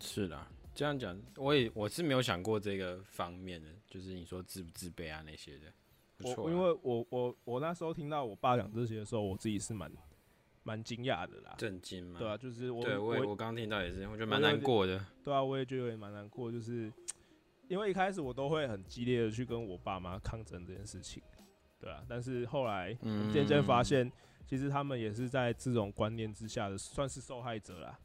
[0.00, 0.46] 是的。
[0.76, 5.72] 这样讲，我也我是没有想过这个方面的，就是你说自不自卑啊那些的。
[6.18, 9.90] 不错啊我因为我我我那时候听到我爸讲这些的时候，我自己是蛮
[10.62, 11.54] 蛮惊讶的啦。
[11.56, 15.02] 震惊嘛，对啊，就是我对我我我刚听到也是，我觉得蛮难过的。
[15.24, 16.92] 对啊，我也觉得有点蛮难过，就是
[17.68, 21.22] 因为一开始我都会很激烈的去跟我爸妈抗争这件事情，
[21.80, 24.12] 对啊，但是后来嗯渐渐发现，
[24.46, 27.98] 其实他们也是在这种观念之下的，算是受害者啦。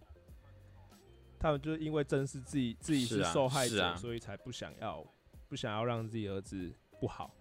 [1.42, 5.04] 他们就是因为正视自己自己是受害者，所以才不想要
[5.50, 7.34] 不想要让自己儿子不好，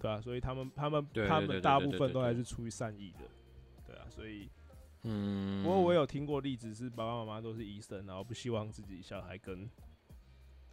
[0.00, 3.20] 对啊，所以他们他们他们大部分都还是出于善意的，
[3.86, 4.50] 对啊，所以
[5.04, 9.70] 嗯，不过我有听过例子是爸爸妈妈都是医生，然后不希望自己小孩跟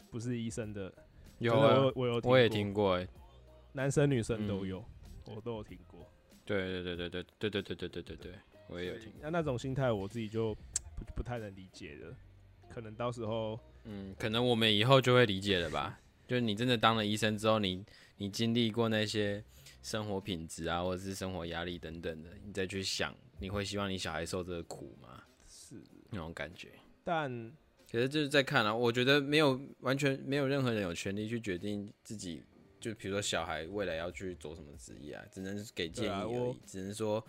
[0.10, 0.92] 不是医生的，
[1.38, 3.08] 有我有我有我也听过哎，
[3.74, 4.86] 男生女生都嗯有，
[5.28, 6.00] 我都有听过。
[6.44, 8.34] 对对对对对对对对对对对对，
[8.68, 9.14] 我也有听。
[9.22, 10.56] 那那种心态我自己就
[10.96, 12.16] 不不太能理解了，
[12.74, 16.00] 可能到时候嗯，可能我们以后就会理解了吧。
[16.28, 17.84] 就是你真的当了医生之后，你
[18.18, 19.44] 你经历过那些
[19.84, 25.24] 生活品质啊，或者是生活压力等等的，你再去想，你会希望你小孩受这个苦吗？
[25.48, 25.76] 是，
[26.10, 26.70] 那种感觉。
[27.04, 27.52] 但
[27.92, 32.42] 可是就是在看啊，我觉得没有完全没有任何人有权利去决定自己，
[32.80, 37.22] 就比如说小孩未来要去做什么职业啊，只能给建议而已，啊只能说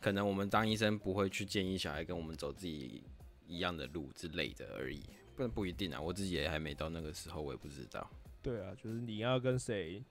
[0.00, 3.02] 可能我们当医生不会去建议小孩跟我们走自己
[3.46, 5.02] 一样的路之类的而已，
[5.34, 8.08] 不然不一定啊，我自己也还没到那个时候，我也不知道。
[8.42, 10.02] 对啊，就是你要跟谁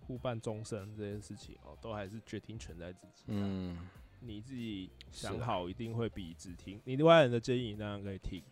[0.00, 3.24] 互伴终身这件事情哦，都还是决定权在自己。
[3.26, 3.88] 嗯，
[4.20, 8.42] 你自己想好，一定会比只听你外人的建议，你当然可以听，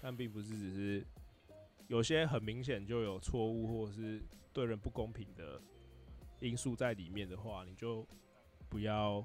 [0.00, 1.04] 但并不是只是
[1.88, 4.20] 有些很明显就有错误或者是
[4.52, 5.60] 对人不公平的
[6.40, 8.06] 因素在里面的话，你就
[8.68, 9.24] 不要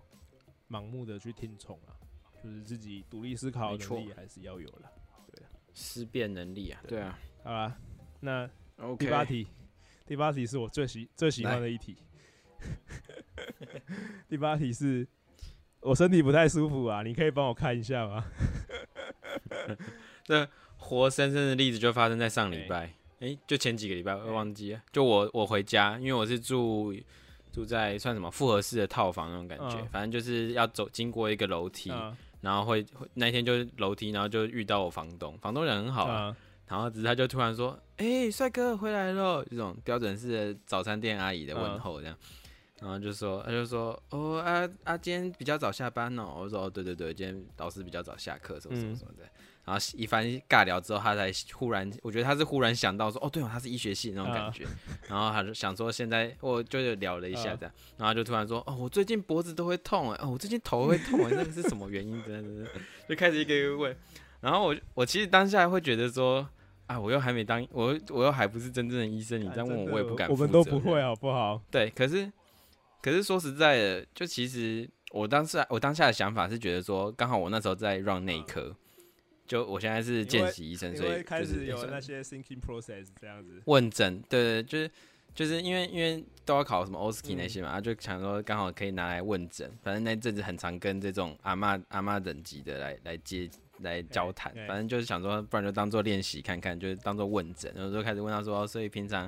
[0.69, 1.97] 盲目的去听从啊，
[2.43, 4.91] 就是自己独立思考能力还是要有了。
[5.33, 7.17] 对思辨能力啊，对啊。
[7.43, 7.77] 好啦，
[8.19, 9.47] 那，OK，第八题，
[10.05, 11.97] 第八题是我最喜最喜欢的一题。
[14.27, 15.07] 第八题是
[15.79, 18.25] 我身体不太舒服啊，你可以帮我看一下吗？
[20.75, 24.81] 活生生的例子就发生在上礼拜，诶，就前几个礼拜，我忘记了。
[24.91, 26.93] 就我我回家，因为我是住
[27.51, 29.87] 住在算什么复合式的套房那种感觉，嗯。
[29.91, 36.35] 反正就是要走经过一个楼梯，啊然后会会那天就是楼梯，然后就遇到我房东，房东人很好
[36.67, 42.15] 然后只是他就突然说：“哎、帅哥回来了。”这种标准式的早餐店阿姨的问候，这样。
[42.79, 46.35] 然后就说他就说哦啊啊，今天比较早下班哦。
[46.37, 49.27] 我说哦对对对，今天老师比较早下课，什么什么什么的。
[49.69, 54.65] 然后一番尬聊之后，他才忽然，我觉得他是忽然想到说，哦，对哦，他是医学系那种感觉。
[55.07, 62.19] 然后他就想说，现在我就聊了一下这样，然后就突然说，哦，我最近脖子都会痛哎，哦，我最近头会痛哎，那个是什么原因？
[62.23, 62.67] 真的，
[63.07, 63.95] 就开始一个一个问。
[64.41, 66.49] 然后我我其实当下会觉得说，
[66.87, 70.27] 啊，我又还没当，我我又还不是真正的医生，你这样问我，我也不敢。
[70.31, 71.61] 我们都不会好不好？
[71.69, 72.31] 对，可是
[73.03, 78.75] 可是说实在的，就其实我当时我当下的想法是觉得说，刚好我那时候在 run 内科。
[79.49, 84.91] 就我现在是见习医生，所以开始有那些 thinking process 这样子问诊，对对，就是
[85.33, 89.67] 就是因为因为都要考什么 OSCE 那些嘛，就想说刚好可以拿来问诊。
[89.81, 97.73] 反正那阵子很常跟这种阿妈阿妈等级的来来接来交谈，反正就是想说，不然就当做练习看看，就是当做问诊。
[97.75, 99.27] 然后就开始问他说，所以平常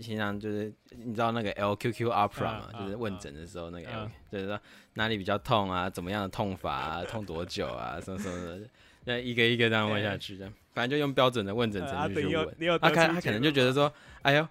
[0.00, 4.58] 平常就是你知道那个 LQQ Opera 嘛，就是问诊的时候那个，就是说
[4.94, 8.66] 哪里比较痛啊，怎么样的痛法啊，痛多久啊，什么什么的。
[9.08, 12.78] 那一个一个这样问下去，这样反正就用标准的问诊程序去问。
[12.80, 13.90] 他看他可能就觉得说，
[14.22, 14.46] 哎呦，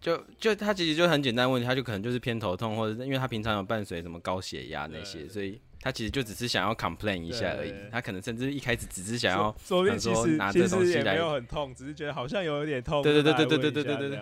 [0.00, 7.72] 就就他其实就很简单问题，他就可能就是偏头痛，或者因为他平常有伴随什么高血压那些，所以他其实就只是想要 complain 一下而已。
[7.92, 9.84] 他可能甚至一开始只是想要说
[10.36, 13.00] 拿这东西来，没有很痛，只是觉得好像有一点痛。
[13.00, 14.18] 对对对对对对对对对对。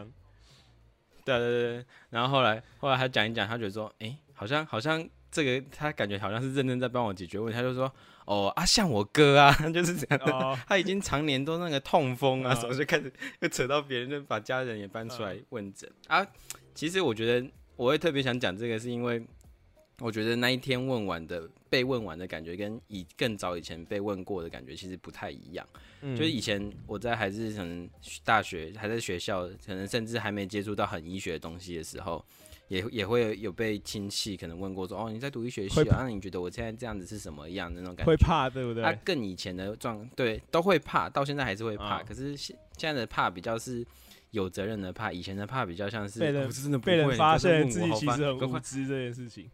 [1.25, 1.39] 对对
[1.79, 7.91] 对，然后后来后来他讲一讲，他觉得说，哎，好像好像这个他感觉好像是认真在帮我解决问题，他就说。
[8.27, 10.21] 哦啊，像我哥啊， 就是这样。
[10.69, 16.27] 他已经常年都那个痛风啊，什么就开始又扯到别人，就把家人也搬出来问诊啊。
[16.75, 19.23] 其实我觉得我会特别想讲这个，是因为
[20.01, 25.67] 我觉得那一天问完的被问完的感觉，跟以更早以前被问过的感觉其实不太一样。
[26.01, 27.89] 就是以前我在还是可能
[28.25, 32.25] 大学还在学校，可能甚至还没接触到很医学的东西的时候。
[32.73, 38.11] 也也会有被亲戚可能问过说哦你在读医学系啊那你觉得我现在这样子是什么样的那种感觉？
[38.11, 38.83] 会怕对不对？
[38.83, 42.03] 他更以前的状对都会怕，到现在还是会怕。
[42.03, 43.85] 可是现现在的怕比较是
[44.31, 49.51] 有责任的怕，以前的怕比较像是被人真的被人发现自己其实很 无知这件事情。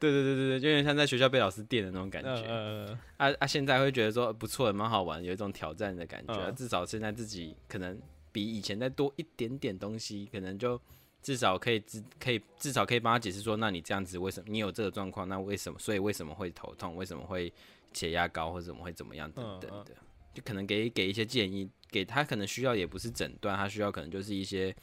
[0.00, 2.44] 对对对对对，就有点像在学校被老师电的那种感觉。
[2.48, 3.46] 嗯啊啊！
[3.46, 6.50] 现在会觉得说不错，蛮好玩，有一种挑战的感觉。
[6.52, 8.00] 至少现在自己可能
[8.32, 10.80] 比以前再多一点点东西，可能就。
[11.28, 15.28] 至少可以至可以至少可以帮他解释说，那你这样子为什么你有这个状况？
[15.28, 15.78] 那为什么？
[15.78, 16.96] 所以为什么会头痛？
[16.96, 17.52] 为什么会
[17.92, 18.50] 血压高？
[18.50, 19.94] 或者怎么会怎么样等等的？
[20.32, 24.74] 就可能给给一些建议，给他可能需要也不是诊断，他需要可能就是一些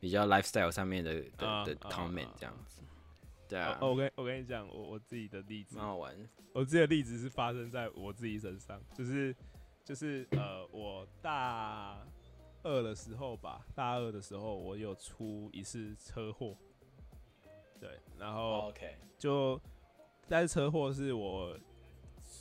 [0.00, 2.82] 比较 lifestyle 上面的的的 comment 这样子。
[3.48, 6.12] 对啊，我跟我跟你讲，我我自己的例子蛮好玩。
[6.54, 9.32] 我自己的例子是发生在我自己身上，就是
[9.84, 12.04] 就是呃，我大。
[12.64, 16.56] 二的时候吧，大二的时候我有出一次车祸，
[17.78, 18.72] 对，然后
[19.18, 19.60] 就
[20.26, 21.56] 但是车祸是我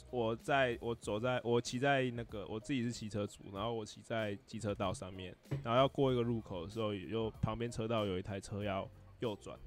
[0.09, 9.59] 我在我走在我骑在那个我自己是骑车主，然后我骑在机车道上面，然后要过一个路口的时候，也就旁边车道有一台车要右转，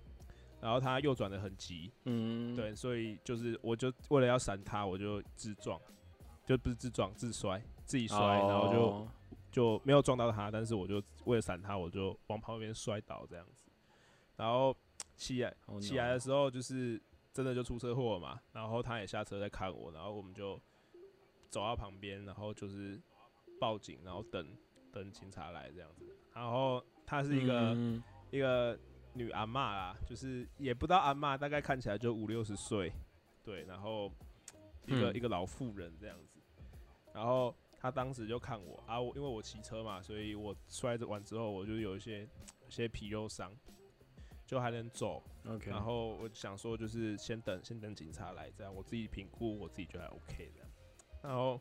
[0.61, 5.79] 然后他右转的很急，嗯，对，所以就是我就为了要闪他，我就自撞，
[6.47, 9.07] 就不是自撞自摔，自己摔，然后就。
[9.57, 13.71] 就没有撞到他，但是我就为了闪他，我就往旁边摔倒这样子。
[14.37, 14.77] 然后
[15.17, 17.01] 起来起来的时候，就是
[17.33, 18.39] 真的就出车祸嘛。
[18.53, 20.61] 然后他也下车在看我，然后我们就
[21.49, 23.01] 走到旁边，然后就是
[23.59, 24.47] 报警，然后等
[24.93, 26.05] 等警察来这样子。
[26.35, 27.75] 然后她是一个
[28.31, 28.79] 一个
[29.15, 32.93] 女阿妈啦，就是也不知道阿妈，大概看起来就五六十岁，
[33.43, 34.13] 对，然后
[34.85, 36.41] 一个一个老妇人这样子，
[37.15, 37.57] 然后。
[37.87, 43.55] 他当时就看我啊，我因为我骑车嘛，所以我摔着完之后，我就有一些一些皮肉伤，
[44.45, 45.23] 就还能走。
[45.47, 50.69] OK，然后我想说，就是先等先等警察来，这样我自己评估，我自己觉得 OK 这样。
[51.23, 51.61] 然后，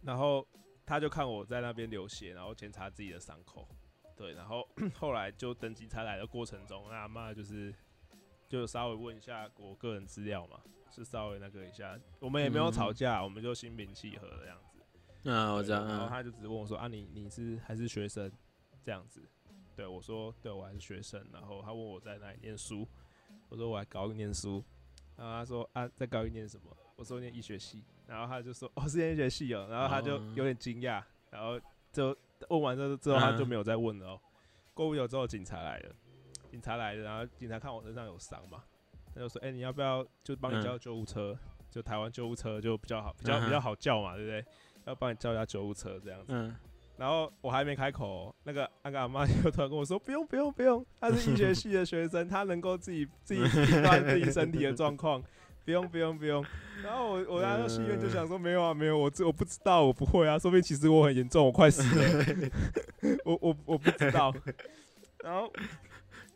[0.00, 0.46] 然后
[0.86, 3.66] 他就看我在那边流血，然后检查自己的伤口。
[4.16, 7.74] 对，然后 后来就等警察来的过程中，阿妈就是
[8.48, 10.60] 就稍微问一下我个人资料嘛。
[10.94, 14.78] 是稍微那个一下，我们也没有吵架，我们就心平气和的样子。
[15.24, 15.84] 嗯，我知道。
[15.84, 18.30] 然后他就只问我说：“啊，你你是还是学生？”
[18.84, 19.22] 这样子。
[19.74, 22.86] 对我说：“对，我还是学生。”然后他问我在哪里念书，
[23.48, 24.62] 我说：“我还高一念书。”
[25.16, 31.58] 然后他说：“啊，在高一念什么？”我说：“念医学系。”然后他就说：“哦，是念医学系哦。”然后他就有点惊讶，然后
[31.92, 32.16] 就
[32.48, 34.08] 问完之后之后他就没有再问了。
[34.08, 34.20] 哦。
[34.74, 35.94] 过不久之后警察来了，
[36.50, 38.64] 警察来了，然后警察看我身上有伤嘛。
[39.14, 41.36] 他就说：“哎，你要不要就帮你叫救护车？
[41.70, 44.44] 就台湾救护车就比较好，比较比较好叫嘛，对不对？
[44.84, 46.32] 要帮你叫一下救护车这样子。
[46.32, 46.56] 然
[46.98, 53.40] 然后我还没开口，那个那个阿妈就突然跟我说：“不用不用不用，他是医学系的学生，他能够自己自己
[53.82, 55.20] 判 断自己身体的状况，
[55.64, 56.44] 不用不用不用。”
[56.84, 62.50] 然后我我来到戏院就想说：“没有啊没有，我这我不知道，我不会啊，说不定其实我很严重，我快死了，
[63.24, 64.32] 我我我不知道。”
[65.24, 65.50] 然后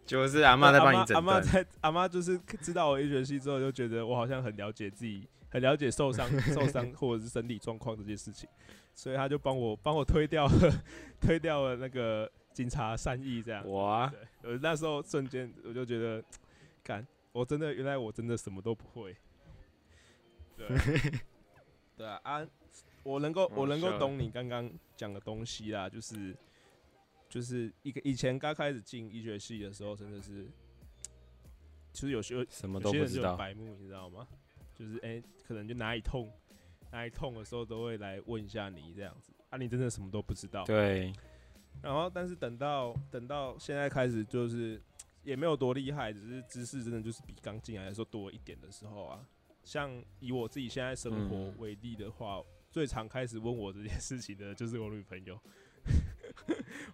[0.07, 8.49] 就是阿妈在帮你诊阿妈，在阿妈就是知道我医学系之后，就觉得我好像很了解自己，很了解受伤、 受伤或者是身体状况这件事情，
[8.95, 10.85] 所以他就帮我帮我推掉了
[11.21, 13.69] 推掉了那个警察善意这样。
[13.71, 14.11] 哇，
[14.43, 16.23] 对，我那时候瞬间我就觉得，
[16.85, 19.17] 干，我真的原来我真的什么都不会。
[20.57, 20.83] 对啊，
[21.99, 22.47] 对啊，啊，
[23.03, 26.35] 我能够我能够懂你刚刚讲的东西啦，就是
[27.29, 30.47] 就是一个以前刚开始进医学系的时候，真的是，
[31.93, 34.27] 其实有些什么都不知道，白目，你知道吗？
[34.75, 36.31] 就是哎、可能就哪里痛
[36.93, 40.65] 哪里痛的时候都会来问一下你这样子，啊，你真的什么都不知道。
[40.65, 41.13] 对，
[41.83, 44.81] 然后，但是等到等到现在开始，就是
[45.25, 49.27] 也没有多厉害，只是知识真的就是比刚进来的时候多一点的时候啊。
[49.65, 55.37] 像以我自己现在生活嗯为例的话，最常开始问我这件事情的就是我女朋友。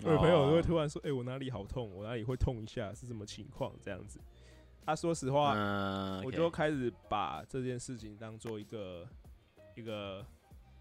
[0.05, 1.90] 我女朋友就会哦突然说：“哎、我哪里好痛？
[1.94, 2.92] 我哪里会痛一下？
[2.94, 4.20] 是什么情况？”这样子。
[4.84, 9.07] 啊，说实话，嗯，我就开始把这件事情当做一个
[9.76, 10.26] 一个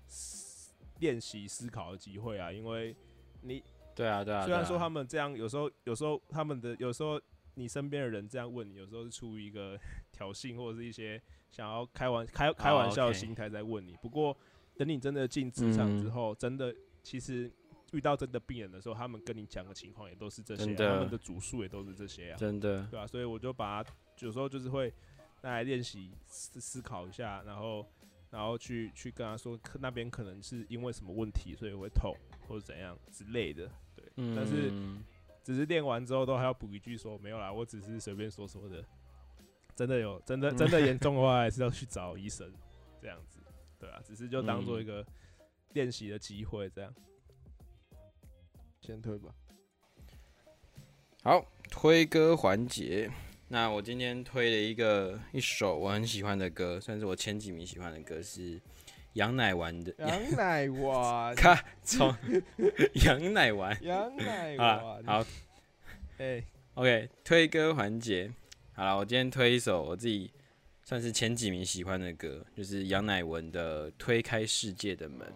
[0.07, 2.95] 思练习思考的机会啊，因为
[3.41, 3.63] 你
[3.93, 7.22] 对啊对啊，虽然说他们这样，有时候有时候他们的有时候
[7.53, 9.80] 你身边的人这样问你，有时候是出于一个
[10.11, 13.95] 挑衅或者是一些想要开玩开开玩笑的心态在问你。
[14.01, 14.36] 不过
[14.78, 17.51] 等你真的进职场之嗯后，真的其实
[17.91, 22.37] 遇到真的病人的时候，他们跟你讲的情况也都是这些啊、他们的主诉也都是这些啊。
[22.37, 23.89] 真的对啊，所以我就把它
[24.19, 24.93] 有时候就是会
[25.41, 27.85] 拿来练习思思考一下，然后
[28.29, 32.15] 然后去去跟他说，可那边可能是因为什么问题，所以会痛
[32.47, 33.69] 或者怎样之类的。
[33.95, 35.03] 对，但是嗯
[35.43, 38.83] 只是练完之后都还要补一句说没有啦，我只是随便说说的。
[39.73, 42.53] 真的有真的真的严重的话，还是要去找医生
[43.01, 43.39] 这样子。
[43.79, 45.03] 对啊，只是就当做一个
[45.73, 46.93] 练习的机会这样。
[48.82, 49.29] 先推吧。
[51.23, 53.09] 好，推歌环节。
[53.47, 58.59] 那我今天推了一个一首我很喜欢的歌，算是我前几名喜欢的歌，是
[59.13, 59.93] 杨乃丸的。
[59.99, 62.15] 杨乃丸， 看从
[63.05, 65.25] 杨乃丸羊奶啊，丸，好
[66.17, 68.32] 哎、，OK，推歌环节。
[68.73, 70.32] 好了，我今天推一首我自己
[70.84, 75.27] 算是前几名喜欢的歌，就是杨乃文的《推开世界的门》。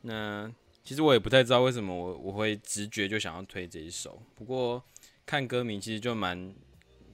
[0.00, 0.50] 那
[0.88, 4.82] 其实我也不太知道为什么我我会直觉就想要推这一首，不过
[5.26, 6.54] 看歌名其实就蛮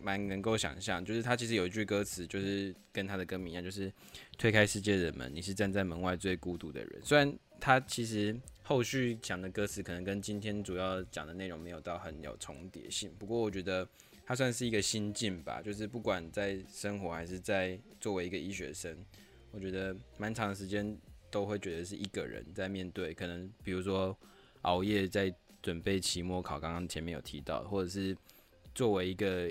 [0.00, 3.92] 蛮能够想象，就是他其实有一句歌词，就是跟他的歌名一样，就是
[4.38, 7.02] 推开世界的门，你是站在门外最孤独的人。
[7.02, 13.84] 虽然他其实后续讲的歌词可能跟今天主要讲的内容没有到很有重叠性，不过我觉得
[14.24, 18.96] 他算是一个心境吧，就是不管在生活还是在作为一个医学生，
[19.50, 20.96] 我觉得蛮长时间
[21.34, 24.16] 都会觉得是一个人在面对，可能比如说
[24.62, 28.16] 熬夜在准备期末考，刚刚前面有提到，或者是
[28.72, 29.50] 作为一个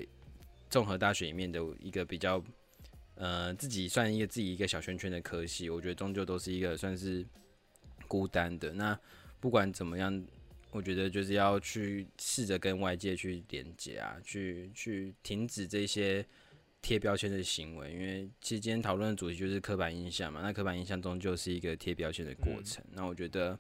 [0.70, 2.42] 综合大学里面的一个比较，
[3.16, 7.26] 呃，自己算一个自己一个小圈圈的科系，我觉得终究都是一个算是
[8.08, 8.72] 孤单的。
[8.72, 8.98] 那
[9.42, 10.26] 不管怎么样，
[10.72, 16.26] 我觉得就是要去试着跟外界去连接啊，去去停止这些
[16.84, 22.84] 贴标签的行为，因为其实今天讨论的主题就是刻板印象嘛，那刻板印象终究是一个贴标签的过程。
[22.92, 23.58] 那我觉得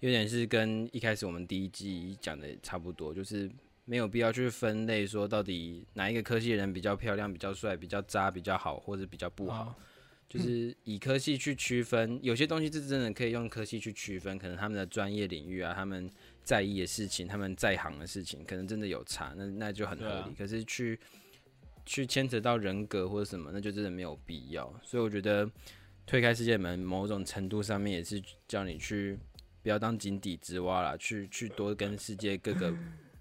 [0.00, 3.48] 有点是跟一开始我们第一季讲的差不多，就是
[3.84, 9.62] 没有必要去分类说到底哪一个科系的人比较漂亮、比较帅、比较渣、比较好，或者比较不好。
[9.62, 9.76] 啊
[10.32, 16.10] 就是以科系去区分，有些东西是真的可以用科系去区分，可能他们的专业领域啊，他们
[16.42, 20.10] 在意的事情，他们在行的事情，可能真的有差，那那就很合理。
[20.10, 20.98] 啊可是去
[21.84, 24.72] 去牵扯到人格或者什么，那就真的没有必要。
[24.82, 25.48] 所以我觉得
[26.06, 29.18] 推开世界门，某种程度上面也是叫你去
[29.62, 32.74] 不要当井底之蛙啦，去去多跟世界各个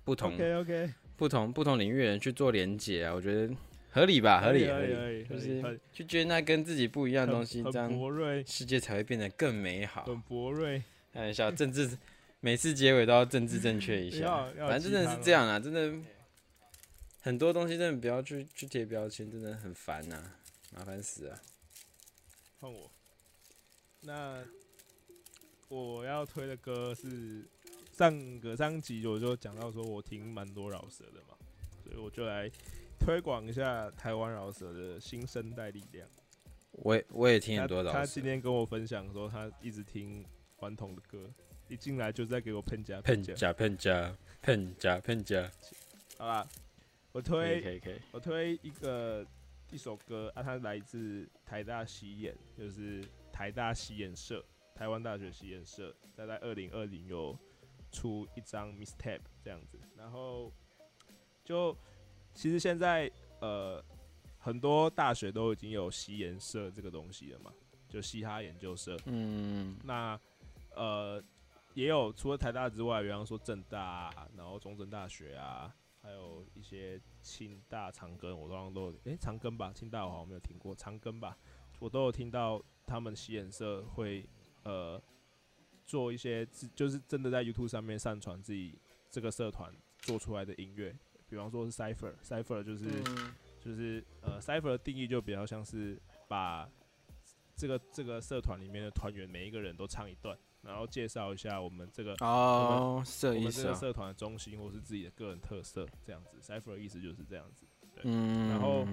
[0.03, 0.34] 不同
[1.18, 3.53] 不同不同领域的人去做连接啊，我觉得
[3.91, 7.91] 合理吧，合理合理，就是去接纳跟自己不一样的东西，这样，
[8.45, 10.03] 世界才会变得更美好。
[10.05, 10.82] 很博瑞，
[11.14, 11.95] 开玩笑，政治
[12.39, 15.93] 每次结尾都要政治正确一下 反正真的是这样啊，真的
[17.22, 20.34] 很多东西真的不要去去贴标签，真的很烦呐、
[20.74, 21.39] 麻烦死了。
[22.59, 22.91] 换我。
[24.01, 24.43] 那
[25.67, 27.47] 我要推的歌是
[27.93, 31.38] 上个上集我就讲到说我听蛮多饶舌的嘛，
[31.84, 32.49] 所以我就来
[32.99, 36.07] 推广一下台湾饶舌的新生代力量。
[36.72, 40.26] 我也我也听很多饶舌他今，天跟我分享说他一直听
[40.57, 41.30] 顽童的歌，
[41.67, 43.01] 一进来就在给我喷加加。
[43.01, 45.51] 骗假喷假喷假骗假，
[46.17, 46.49] 好吧，
[47.12, 47.99] 我推可以可以。
[48.12, 49.26] 我推一个
[49.72, 54.43] 一首歌啊，它来自台大西演，就是台大西演社，
[54.74, 57.38] 台湾大学西演社，在在二零二零有
[57.91, 60.51] 出一张 mistape 这样子，然后
[61.43, 61.76] 就
[62.34, 63.84] 其实现在呃
[64.39, 67.51] 很多大学都已经有西研社这个东西了嘛，
[67.89, 70.20] 就嘻哈研究社，嗯，那
[70.76, 71.22] 呃
[71.74, 81.38] 也有除了台大之外，比方说正大、啊，然后中正大学啊，还有一些清大、长庚，我刚刚都有诶、长庚吧，清大我好像没有听过，长庚吧，
[81.80, 84.28] 我都有听到他们洗眼社会
[84.64, 85.02] 呃
[85.86, 88.78] 做一些自就是真的在 YouTube 上面上传自己
[89.10, 90.95] 这个社团做出来的音乐，
[91.30, 92.86] 比方说是 Cipher，Cipher 就是。
[93.08, 93.34] 嗯
[93.64, 95.95] 就是呃，cipher 的定义就比较像是
[96.28, 96.68] 把
[97.56, 103.64] 这个这个社团里面的团员每一个人都唱一段，然后介绍一下我们这个哦，是这我们意思啊。
[103.64, 106.38] 这个社团的中心或是自己的个人特色这样子。
[106.41, 107.66] cipher 的意思就是这样子。
[108.03, 108.86] 嗯，然后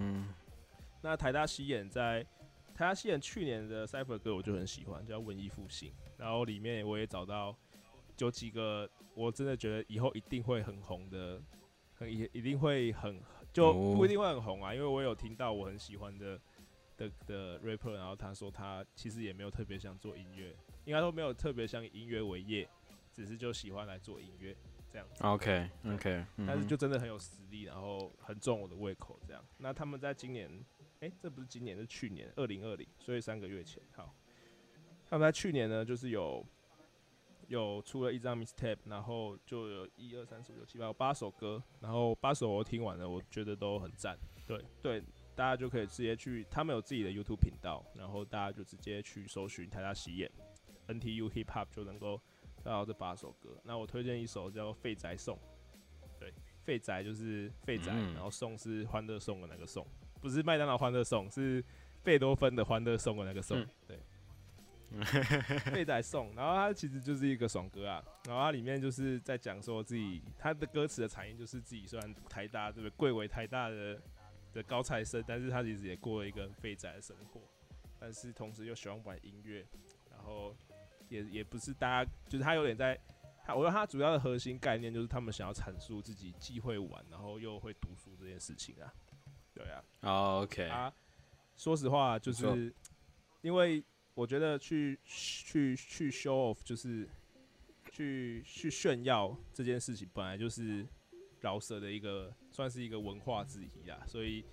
[1.02, 2.22] 那台大西演在
[2.74, 7.56] 台大西演去年的 cipher 歌我就很喜欢，叫《文艺复兴》，然后里面我也找到
[8.18, 11.40] 有几个我真的觉得以后一定会很红的，
[11.94, 13.20] 很一一定会很
[13.52, 16.40] 就哦不一定会很红啊，因为我有听到我很喜欢的
[16.96, 20.54] 的的 rapper，然后他说他其实也没有特别想做音乐，
[20.88, 22.66] 应该都没有特别像以音乐为业，
[23.12, 24.56] 只是就喜欢来做音乐
[24.90, 25.22] 这样子。
[25.22, 29.44] OK OK，但是就真的很有实力，然后很重我的胃口这样。
[29.58, 30.50] 那他们在今年，
[31.00, 33.82] 诶，这不是今年，是去年二零二零，所以三个月前。
[33.94, 34.16] 好，
[35.10, 36.42] 他们在去年呢，就是有
[37.48, 44.18] 有出了一张 mistape，然后就有一二三四五六七八有八首歌，然后八首我听完了，我觉得都很赞。
[44.46, 45.02] 对对，
[45.36, 50.32] 大家就可以直接去，他们有自己的 YouTube 频道，然后大家就直接去搜寻台大喜演
[50.88, 52.20] NTU Hip Hop 就能够
[52.64, 53.50] 找到这八首歌。
[53.62, 55.36] 那我推荐一首叫《废宅颂》，
[56.18, 56.32] 对，
[56.64, 59.86] 废宅就是废宅，嗯然后颂是欢乐颂的那个颂，
[60.20, 61.64] 不是麦当劳欢乐颂，是
[62.02, 63.98] 贝多芬的欢乐颂的那个颂，嗯对。
[65.70, 72.96] 废宅颂， 然后它其实就是一个爽歌啊，然后它里面就是在讲说自己，他的歌词的产业就是自己虽然台大，对不对？
[72.96, 74.00] 贵为台大的
[74.54, 77.42] 的高材生，但是他其实也过了一个很废宅的生活，
[77.98, 79.62] 但是同时又喜欢玩音乐，
[80.10, 80.56] 然后
[81.08, 82.98] 也也不是大家，就是他有点在，
[83.44, 88.92] 他我觉得他主要的核心概念就是他们想要阐述自己既会玩，然后又会读书这件事情啊，
[89.54, 90.92] 对啊，哦 OK，啊，
[91.56, 92.72] 说实话，就是
[93.42, 93.82] 因为
[94.14, 97.08] 我觉得去去去 show off，就是
[97.92, 100.86] 去去炫耀这件事情，本来就是
[101.40, 104.44] 饶舌的一个算是一个文化之一啊，所以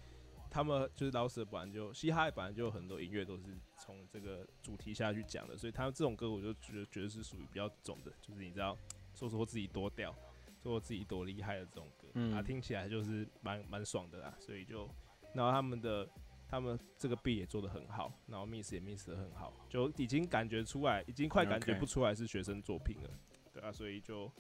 [0.56, 3.44] 他们就是老舍本来就嘻哈本来就有很多音乐都是
[3.78, 8.78] 从这个主题下去讲的，所以他们这种歌我就觉得觉得是属于比较重的，就是你知道
[9.14, 10.16] 说说自己多屌，
[10.64, 12.34] 说自己多厉害的这种歌，嗯。
[12.34, 14.90] 啊，听起来就是蛮蛮爽的啦，所以就
[15.34, 16.08] 然后他们的
[16.48, 23.10] 他们这个 B 也做的很好，然后 miss 也 miss 的很好，就已经感觉出来，已经快感觉不出来是学生作品了，
[23.52, 24.32] 对啊，所以就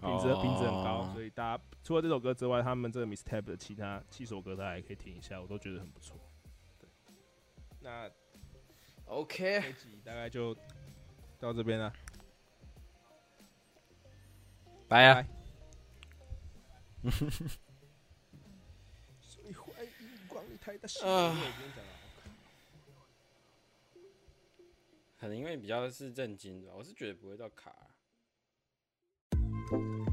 [0.00, 6.16] 品质品质很高，哦所以大家除了这首歌之外，他们这个 miss tab 的其他七首歌大家也可以听一下，我都觉得很不错。
[6.78, 6.88] 对，
[7.80, 8.08] 那
[9.06, 10.56] OK，这集大概就
[11.40, 11.92] 到这边了，
[14.86, 15.26] 拜啊。
[19.20, 19.90] 所以欢迎
[20.28, 21.90] 光临台大西啊我今天讲了
[25.18, 27.74] 可能因为比较是震惊的吧，我是觉得不会到卡。
[29.70, 30.07] Thank you.